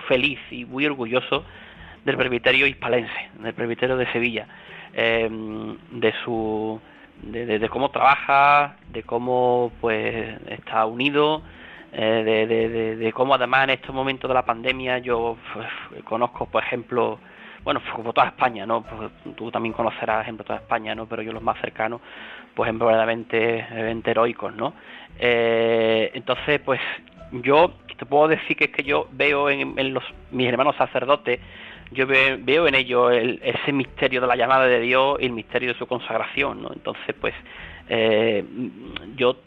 [0.08, 1.44] feliz y muy orgulloso
[2.04, 4.48] del presbiterio hispalense, del presbiterio de Sevilla,
[4.94, 6.80] em, de su
[7.22, 11.42] de, cómo trabaja, de cómo pues está unido,
[11.94, 15.68] eh, de, cómo además en estos momentos de la pandemia yo pues,
[16.04, 17.20] conozco, por ejemplo,
[17.64, 18.84] bueno, como toda España, ¿no?
[18.84, 21.06] Pues, tú también conocerás ejemplo toda España, ¿no?
[21.06, 22.02] Pero yo los más cercanos,
[22.54, 23.66] pues verdaderamente
[24.06, 24.74] heroicos, ¿no?
[25.20, 26.82] Eh, entonces, pues
[27.32, 31.40] yo te puedo decir que es que yo veo en, los mis hermanos sacerdotes,
[31.92, 35.80] yo veo, en ellos ese misterio de la llamada de Dios y el misterio de
[35.80, 36.72] su consagración, ¿no?
[36.74, 37.34] Entonces, pues
[37.88, 38.44] eh,
[39.16, 39.38] yo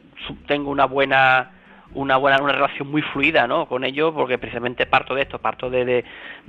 [0.47, 1.51] tengo una buena
[1.97, 3.67] una buena una relación muy fluida ¿no?
[3.67, 6.05] con ellos porque precisamente parto de esto parto de, de,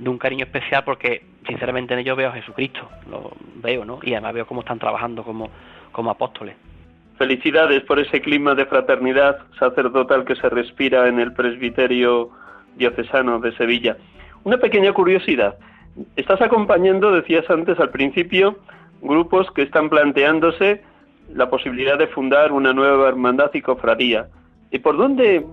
[0.08, 3.98] un cariño especial porque sinceramente en ellos veo a Jesucristo lo veo ¿no?
[4.02, 5.50] y además veo cómo están trabajando como
[5.92, 6.54] como apóstoles.
[7.16, 12.30] Felicidades por ese clima de fraternidad sacerdotal que se respira en el presbiterio
[12.76, 13.96] diocesano de Sevilla.
[14.44, 15.58] Una pequeña curiosidad.
[16.14, 18.58] Estás acompañando, decías antes al principio,
[19.02, 20.82] grupos que están planteándose
[21.34, 24.28] la posibilidad de fundar una nueva hermandad y cofradía.
[24.70, 25.44] ¿Y por dónde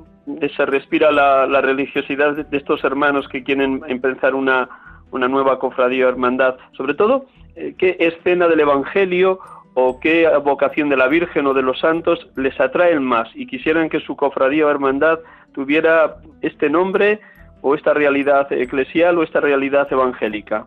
[0.55, 4.69] se respira la, religiosidad de estos hermanos que quieren empezar una,
[5.11, 6.57] una nueva cofradía o hermandad?
[6.73, 9.39] Sobre todo, eh, ¿qué escena del Evangelio
[9.75, 13.89] o qué vocación de la Virgen o de los santos les atraen más y quisieran
[13.89, 15.19] que su cofradía o hermandad
[15.53, 17.19] tuviera este nombre
[17.61, 20.65] o esta realidad eclesial o esta realidad evangélica?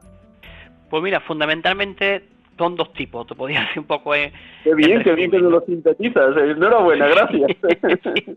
[0.91, 2.25] Pues mira, fundamentalmente
[2.59, 4.33] son dos tipos, te podía decir un poco en...
[4.65, 7.51] Qué bien, qué bien que nos lo sintetizas, enhorabuena, gracias.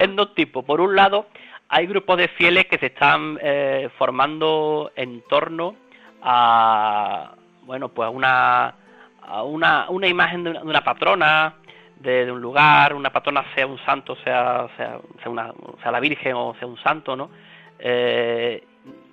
[0.00, 1.26] en dos tipos, por un lado
[1.68, 5.76] hay grupos de fieles que se están eh, formando en torno
[6.20, 8.74] a, bueno, pues una
[9.44, 11.54] una, una imagen de una, patrona
[11.96, 15.52] de, un lugar, una patrona sea un santo, sea, sea, sea, una,
[15.82, 17.30] sea la Virgen o sea un santo, ¿no?
[17.78, 18.64] Eh,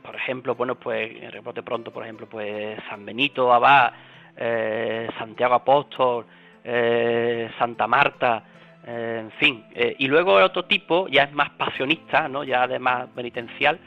[0.01, 3.91] por ejemplo, bueno, pues, rebote pronto, por ejemplo, pues San Benito Abad,
[4.37, 6.25] eh, Santiago Apóstol,
[6.63, 8.43] eh, Santa Marta,
[8.89, 9.65] en fin.
[9.75, 12.45] y luego el otro tipo ya es más pasionista, ¿no?
[12.45, 13.77] Ya además penitencial,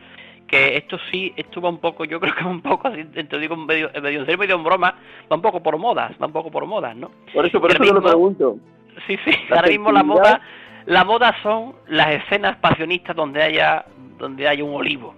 [0.46, 3.38] que esto sí, esto va un poco, yo creo que va un poco, así, te
[3.38, 4.94] digo medio, medio en serio, medio en broma,
[5.30, 7.10] va un poco por modas, va un poco por modas, ¿no?
[7.32, 8.58] Por eso, por eso lo pregunto.
[9.06, 10.40] Sí, sí, ahora mismo la moda,
[10.86, 13.84] la moda son las escenas pasionistas donde haya,
[14.18, 15.14] donde haya un olivo.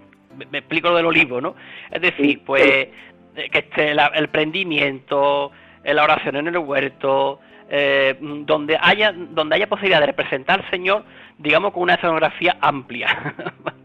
[0.51, 1.55] Me, explico lo del olivo, ¿no?
[1.91, 2.89] Es decir, pues,
[3.35, 5.53] que esté el prendimiento,
[5.85, 11.05] la oración en el huerto, eh, donde haya donde haya posibilidad de representar al Señor,
[11.39, 13.35] digamos con una escenografía amplia.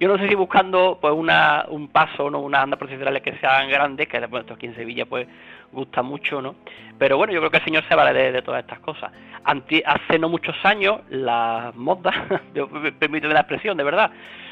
[0.00, 2.40] Yo no sé si buscando pues una, un paso, ¿no?
[2.40, 5.28] unas andas procesionales que sean grandes, que bueno, esto aquí en Sevilla pues
[5.72, 6.56] gusta mucho, ¿no?
[6.98, 9.12] Pero bueno, yo creo que el Señor se vale de, todas estas cosas.
[9.44, 12.12] hace no muchos años, la moda,
[12.98, 14.10] permíteme la expresión, de verdad,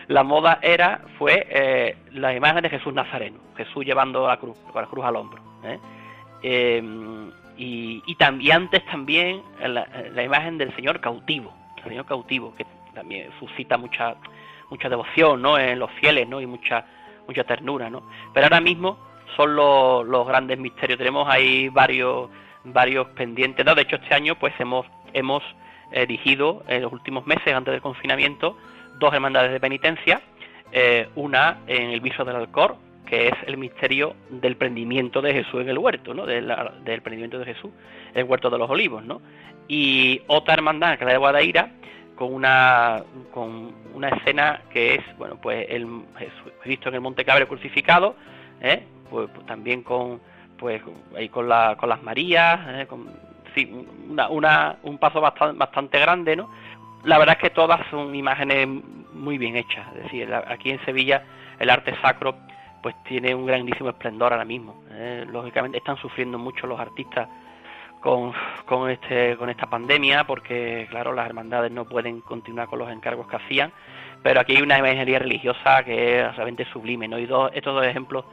[0.08, 4.86] la moda era, fue eh, la imagen de Jesús Nazareno, Jesús llevando la cruz, la
[4.86, 5.42] cruz al hombro.
[5.64, 5.78] ¿eh?
[6.42, 12.54] Em, y, y, también antes también la, la, imagen del Señor cautivo, el Señor cautivo,
[12.54, 14.16] que también suscita mucha
[14.70, 15.58] mucha devoción, ¿no?
[15.58, 16.40] En los fieles, ¿no?
[16.40, 16.86] Y mucha
[17.26, 18.02] mucha ternura, ¿no?
[18.32, 18.96] Pero ahora mismo
[19.36, 20.98] son los, los grandes misterios.
[20.98, 22.30] Tenemos ahí varios
[22.64, 23.64] varios pendientes.
[23.66, 25.42] No, de hecho, este año pues hemos hemos
[25.90, 28.56] erigido en los últimos meses antes del confinamiento
[28.98, 30.20] dos hermandades de penitencia,
[30.72, 32.76] eh, una en el viso del Alcor,
[33.06, 36.26] que es el misterio del prendimiento de Jesús en el huerto, ¿no?
[36.26, 36.52] Del,
[36.84, 37.70] del prendimiento de Jesús,
[38.14, 39.22] el huerto de los olivos, ¿no?
[39.66, 41.70] Y otra hermandad, que es la de Guadaira,
[42.18, 45.86] con una con una escena que es bueno pues el
[46.60, 48.16] Cristo en el Monte Cabre crucificado
[48.60, 48.82] ¿eh?
[49.08, 50.20] pues, pues, también con
[50.58, 50.82] pues
[51.16, 52.86] ahí con la, con las Marías ¿eh?
[52.88, 53.08] con
[54.08, 56.50] una, una, un paso bastante, bastante grande no
[57.04, 58.68] la verdad es que todas son imágenes
[59.12, 61.22] muy bien hechas es decir aquí en Sevilla
[61.58, 62.36] el arte sacro
[62.82, 65.24] pues tiene un grandísimo esplendor ahora mismo ¿eh?
[65.28, 67.28] lógicamente están sufriendo mucho los artistas
[68.00, 68.32] con,
[68.64, 73.26] con, este, con esta pandemia, porque claro, las hermandades no pueden continuar con los encargos
[73.28, 73.72] que hacían,
[74.22, 77.18] pero aquí hay una imaginería religiosa que es realmente sublime, ¿no?
[77.18, 78.24] Y dos, estos dos ejemplos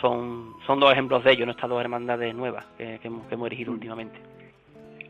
[0.00, 1.52] son, son dos ejemplos de ellos, ¿no?
[1.52, 3.74] Estas dos hermandades nuevas que, hemos, que hemos erigido mm.
[3.74, 4.18] últimamente.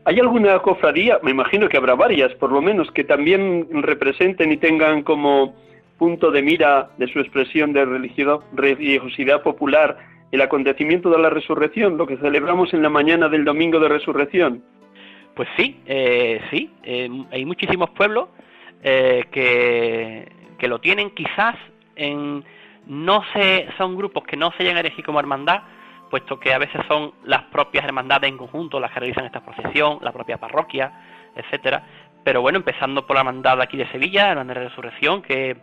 [0.05, 4.57] ¿Hay alguna cofradía, me imagino que habrá varias, por lo menos, que también representen y
[4.57, 5.55] tengan como
[5.97, 9.97] punto de mira de su expresión de religiosidad popular
[10.33, 14.63] el acontecimiento de la resurrección, lo que celebramos en la mañana del domingo de resurrección.
[15.35, 18.29] Pues sí, eh, sí, eh, hay muchísimos pueblos
[18.83, 20.27] eh, que,
[20.57, 21.55] que, lo tienen quizás
[21.95, 22.43] en
[22.87, 25.61] no se son grupos que no se llegan a elegir como hermandad,
[26.13, 29.97] puesto que a veces son las propias hermandades en conjunto las que realizan esta procesión,
[30.01, 30.91] la propia parroquia,
[31.35, 31.81] etcétera.
[32.23, 35.57] Pero bueno, empezando por la hermandad aquí de Sevilla, la hermandad de resurrección, que,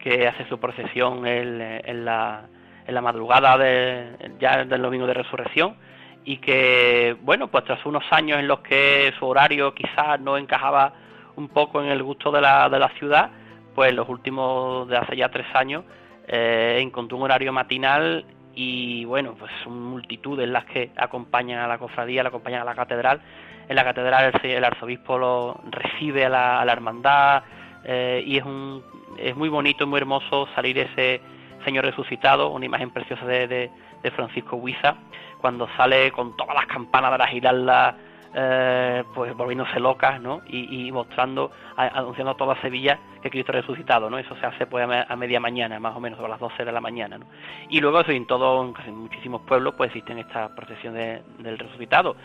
[0.00, 2.48] que hace su procesión en la
[2.86, 5.76] en la madrugada de, ya del domingo de resurrección
[6.24, 10.94] y que, bueno, pues tras unos años en los que su horario quizás no encajaba
[11.36, 13.30] un poco en el gusto de la, de la ciudad,
[13.74, 15.84] pues los últimos de hace ya tres años
[16.26, 18.24] eh, encontró un horario matinal
[18.54, 22.74] y bueno, pues son multitudes las que acompañan a la cofradía, la acompañan a la
[22.74, 23.20] catedral.
[23.68, 27.44] En la catedral el, arzobispo lo recibe a la, hermandad
[27.84, 28.82] eh, y es, un,
[29.18, 31.20] es muy bonito, muy hermoso salir ese,
[31.64, 34.96] Señor resucitado, una imagen preciosa de, de, Francisco Huiza,
[35.40, 37.96] cuando sale con todas las campanas de la giralda,
[38.34, 40.42] eh, pues volviéndose locas, ¿no?
[40.48, 44.18] Y, mostrando, anunciando a toda Sevilla que Cristo resucitado, ¿no?
[44.18, 46.80] Eso se hace pues a, media mañana, más o menos, a las 12 de la
[46.80, 47.26] mañana, ¿no?
[47.68, 52.16] Y luego eso, en todo, en muchísimos pueblos, pues existen esta procesión del resucitado,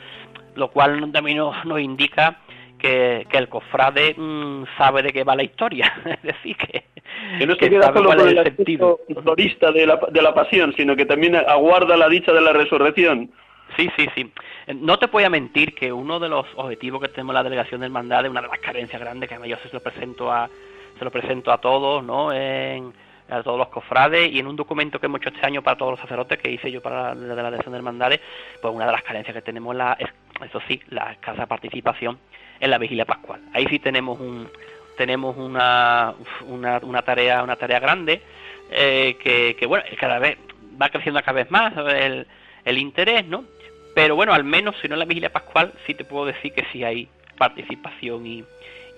[0.56, 2.40] lo cual también nos indica
[2.78, 5.94] que, el cofrade mm, sabe de qué va la historia.
[6.06, 6.86] es decir, que,
[7.46, 11.06] no se queda solo con el sentido florista de la, de la pasión, sino que
[11.06, 13.32] también aguarda la dicha de la resurrección.
[13.78, 14.32] Sí, sí, sí.
[14.74, 17.80] No te voy a mentir que uno de los objetivos que tenemos en la delegación
[17.80, 20.50] del hermandad es una de las carencias grandes que yo se lo presento a
[20.98, 22.34] se lo presento a todos, ¿no?
[22.34, 22.92] En,
[23.30, 25.92] a todos los cofrades y en un documento que hemos hecho este año para todos
[25.92, 28.20] los sacerdotes que hice yo para la delegación de hermandades,
[28.62, 30.10] pues una de las carencias que tenemos la, es,
[30.44, 32.18] eso sí, la escasa participación
[32.60, 33.42] en la vigilia pascual.
[33.54, 34.50] Ahí sí tenemos un
[34.98, 36.16] tenemos una,
[36.48, 38.24] una, una tarea una tarea grande
[38.72, 40.40] eh, que, que, bueno cada vez
[40.82, 42.26] va creciendo cada vez más el,
[42.66, 43.46] el interés, ¿no?
[43.98, 46.64] Pero bueno, al menos si no en la vigilia pascual sí te puedo decir que
[46.72, 48.44] sí hay participación y,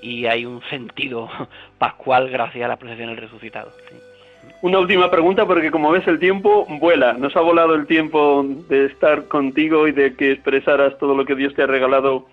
[0.02, 1.30] y hay un sentido
[1.78, 3.72] pascual gracias a la procesión del resucitado.
[4.62, 8.88] Una última pregunta porque como ves el tiempo vuela, nos ha volado el tiempo de
[8.88, 12.26] estar contigo y de que expresaras todo lo que Dios te ha regalado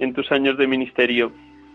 [0.00, 1.30] en tus años de ministerio.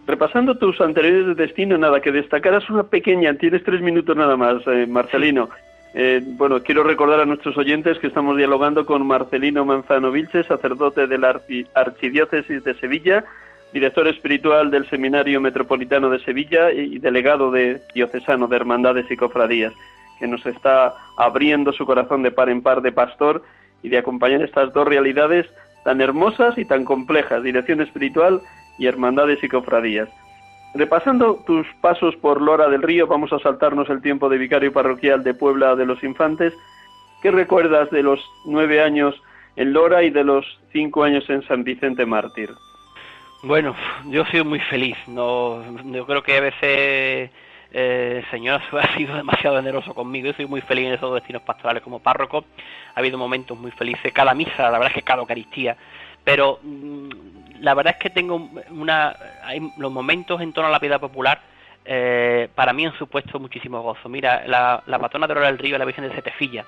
[0.06, 4.58] Repasando tus anteriores de destino, nada, que destacaras una pequeña, tienes tres minutos nada más,
[4.68, 5.50] eh, Marcelino.
[5.98, 11.08] Eh, bueno, quiero recordar a nuestros oyentes que estamos dialogando con Marcelino Manzano Vilche, sacerdote
[11.08, 11.40] de la
[11.74, 13.24] Archidiócesis de Sevilla,
[13.72, 19.72] director espiritual del Seminario Metropolitano de Sevilla y delegado de diocesano de Hermandades y Cofradías,
[20.20, 23.44] que nos está abriendo su corazón de par en par de pastor
[23.82, 25.46] y de acompañar estas dos realidades
[25.86, 28.42] tan hermosas y tan complejas, dirección espiritual
[28.78, 30.10] y hermandades y cofradías.
[30.76, 35.24] Repasando tus pasos por Lora del Río, vamos a saltarnos el tiempo de vicario parroquial
[35.24, 36.54] de Puebla de los Infantes.
[37.22, 39.16] ¿Qué recuerdas de los nueve años
[39.56, 42.50] en Lora y de los cinco años en San Vicente Mártir?
[43.44, 43.74] Bueno,
[44.10, 44.98] yo he sido muy feliz.
[45.08, 45.64] No,
[45.94, 47.32] yo creo que a veces
[47.72, 48.24] eh,
[48.82, 50.28] ha sido demasiado generoso conmigo.
[50.28, 52.44] Yo soy muy feliz en esos destinos pastorales como párroco.
[52.94, 54.12] Ha habido momentos muy felices.
[54.12, 55.78] Cada misa, la verdad es que cada Eucaristía.
[56.26, 57.10] Pero mm,
[57.66, 59.16] la verdad es que tengo una.
[59.44, 61.42] Hay los momentos en torno a la piedad popular.
[61.84, 64.08] Eh, para mí han supuesto muchísimo gozo.
[64.08, 66.64] Mira, la, patrona de Aurora del Río es la Virgen de Setefilla.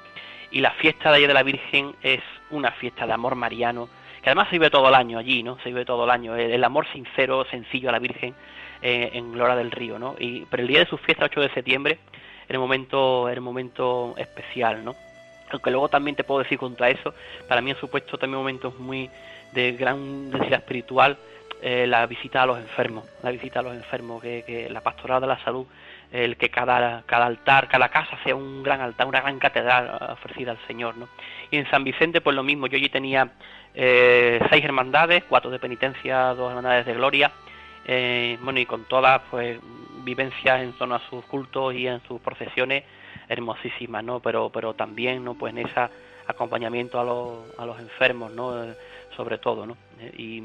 [0.49, 3.89] Y la fiesta de allí de la Virgen es una fiesta de amor mariano,
[4.23, 5.59] que además se vive todo el año allí, ¿no?
[5.59, 6.35] Se vive todo el año.
[6.35, 8.33] el amor sincero, sencillo a la Virgen
[8.81, 10.15] eh, en Lora del Río, ¿no?
[10.17, 11.99] Y, pero el día de su fiesta, 8 de septiembre,
[12.49, 14.95] era un momento, era un momento especial, ¿no?
[15.49, 17.13] aunque luego también te puedo decir contra eso,
[17.47, 19.09] para mí han supuesto también momentos muy
[19.53, 21.17] de gran densidad espiritual,
[21.61, 25.21] eh, la visita a los enfermos, la visita a los enfermos, que, que la pastoral
[25.21, 25.65] de la salud,
[26.11, 30.51] el que cada, cada altar, cada casa sea un gran altar, una gran catedral ofrecida
[30.51, 31.09] al Señor, ¿no?
[31.51, 33.31] Y en San Vicente, pues lo mismo, yo allí tenía
[33.73, 37.31] eh, seis hermandades, cuatro de penitencia, dos hermandades de gloria,
[37.85, 39.59] eh, bueno, y con todas, pues,
[40.03, 42.83] vivencias en torno a sus cultos y en sus procesiones
[43.27, 44.19] hermosísimas, ¿no?
[44.19, 45.33] Pero, pero también, ¿no?
[45.33, 45.89] Pues en ese
[46.27, 48.65] acompañamiento a los, a los enfermos, ¿no?
[49.17, 49.75] Sobre todo, ¿no?
[49.99, 50.43] Eh, y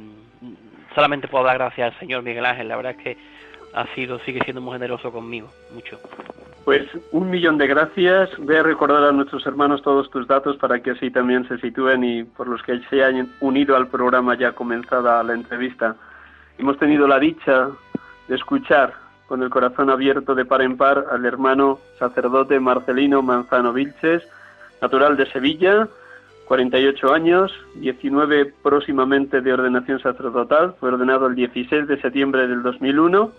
[0.95, 3.17] solamente puedo dar gracias al Señor Miguel Ángel, la verdad es que
[3.75, 6.01] ha sido, sigue siendo muy generoso conmigo, mucho.
[6.65, 8.31] Pues un millón de gracias.
[8.39, 12.05] Voy a recordar a nuestros hermanos todos tus datos para que así también se sitúen
[12.05, 15.97] y por los que se hayan unido al programa ya comenzada la entrevista.
[16.59, 17.71] Hemos tenido la dicha
[18.29, 18.95] de escuchar
[19.27, 24.23] con el corazón abierto de par en par al hermano sacerdote Marcelino Manzano Vilches,
[24.81, 25.89] natural de Sevilla,
[26.47, 33.33] 48 años, 19 próximamente de ordenación sacerdotal, fue ordenado el 16 de septiembre del 2001,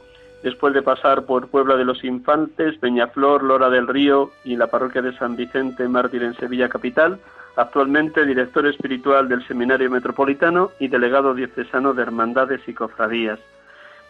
[0.43, 5.01] después de pasar por Puebla de los Infantes, Peñaflor, Lora del Río y la parroquia
[5.01, 7.19] de San Vicente Mártir en Sevilla Capital,
[7.55, 13.39] actualmente director espiritual del Seminario Metropolitano y delegado diocesano de Hermandades y Cofradías.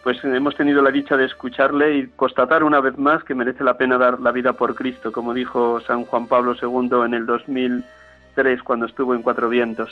[0.02, 3.78] Pues hemos tenido la dicha de escucharle y constatar una vez más que merece la
[3.78, 7.26] pena dar la vida por Cristo, como dijo San Juan Pablo II en el
[8.34, 9.90] 2003 cuando estuvo en Cuatro Vientos.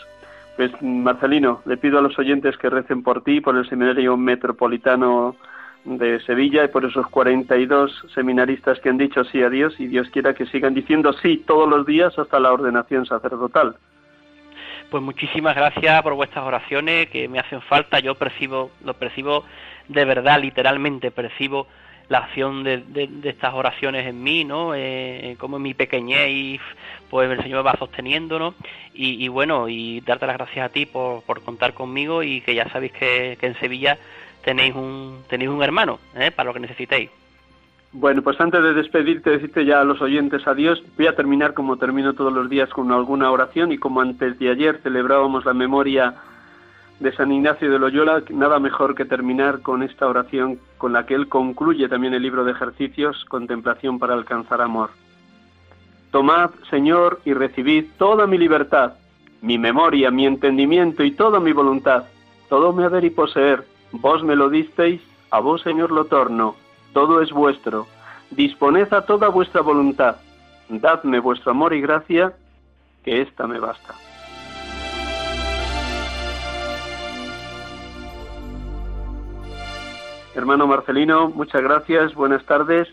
[0.57, 5.36] Pues Marcelino, le pido a los oyentes que recen por ti, por el Seminario Metropolitano
[5.84, 10.09] de Sevilla y por esos 42 seminaristas que han dicho sí a Dios y Dios
[10.11, 13.76] quiera que sigan diciendo sí todos los días hasta la ordenación sacerdotal.
[14.90, 17.99] Pues muchísimas gracias por vuestras oraciones que me hacen falta.
[17.99, 19.45] Yo percibo, lo percibo
[19.88, 21.66] de verdad, literalmente percibo
[22.12, 22.84] la acción de,
[23.24, 24.74] estas oraciones en mí, ¿no?
[24.74, 26.60] Eh, como en mi pequeñez,
[27.08, 28.54] pues el Señor va sosteniendo, ¿no?
[28.92, 32.92] Y, bueno, y darte las gracias a ti por, contar conmigo y que ya sabéis
[32.92, 33.96] que, en Sevilla
[34.44, 36.30] tenéis un, tenéis un hermano, ¿eh?
[36.30, 37.08] Para lo que necesitéis.
[37.92, 41.78] Bueno, pues antes de despedirte, decirte ya a los oyentes adiós, voy a terminar como
[41.78, 46.14] termino todos los días con alguna oración y como antes de ayer celebrábamos la memoria
[47.03, 51.14] de San Ignacio de Loyola, nada mejor que terminar con esta oración con la que
[51.14, 54.90] él concluye también el libro de ejercicios, Contemplación para alcanzar amor.
[56.12, 58.94] Tomad, Señor, y recibid toda mi libertad,
[59.40, 62.05] mi memoria, mi entendimiento y toda mi voluntad,
[62.48, 66.55] todo me haber y poseer, vos me lo disteis, a vos, Señor, lo torno,
[66.92, 67.88] todo es vuestro,
[68.30, 70.18] disponed a toda vuestra voluntad,
[70.68, 72.32] dadme vuestro amor y gracia,
[73.03, 73.94] que ésta me basta.
[80.35, 82.89] Hermano Marcelino, muchas gracias, buenas tardes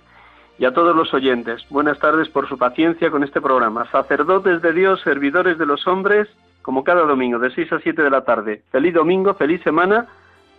[0.58, 3.90] y a todos los oyentes, buenas tardes por su paciencia con este programa.
[3.92, 6.28] Sacerdotes de Dios, servidores de los hombres,
[6.62, 8.62] como cada domingo de 6 a 7 de la tarde.
[8.72, 10.08] Feliz domingo, feliz semana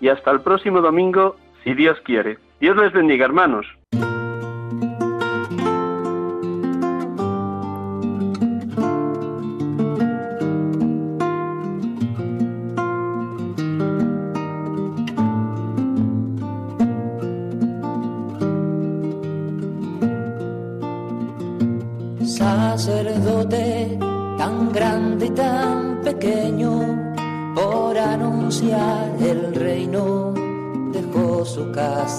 [0.01, 2.39] y hasta el próximo domingo, si Dios quiere.
[2.61, 3.67] Dios les bendiga, hermanos.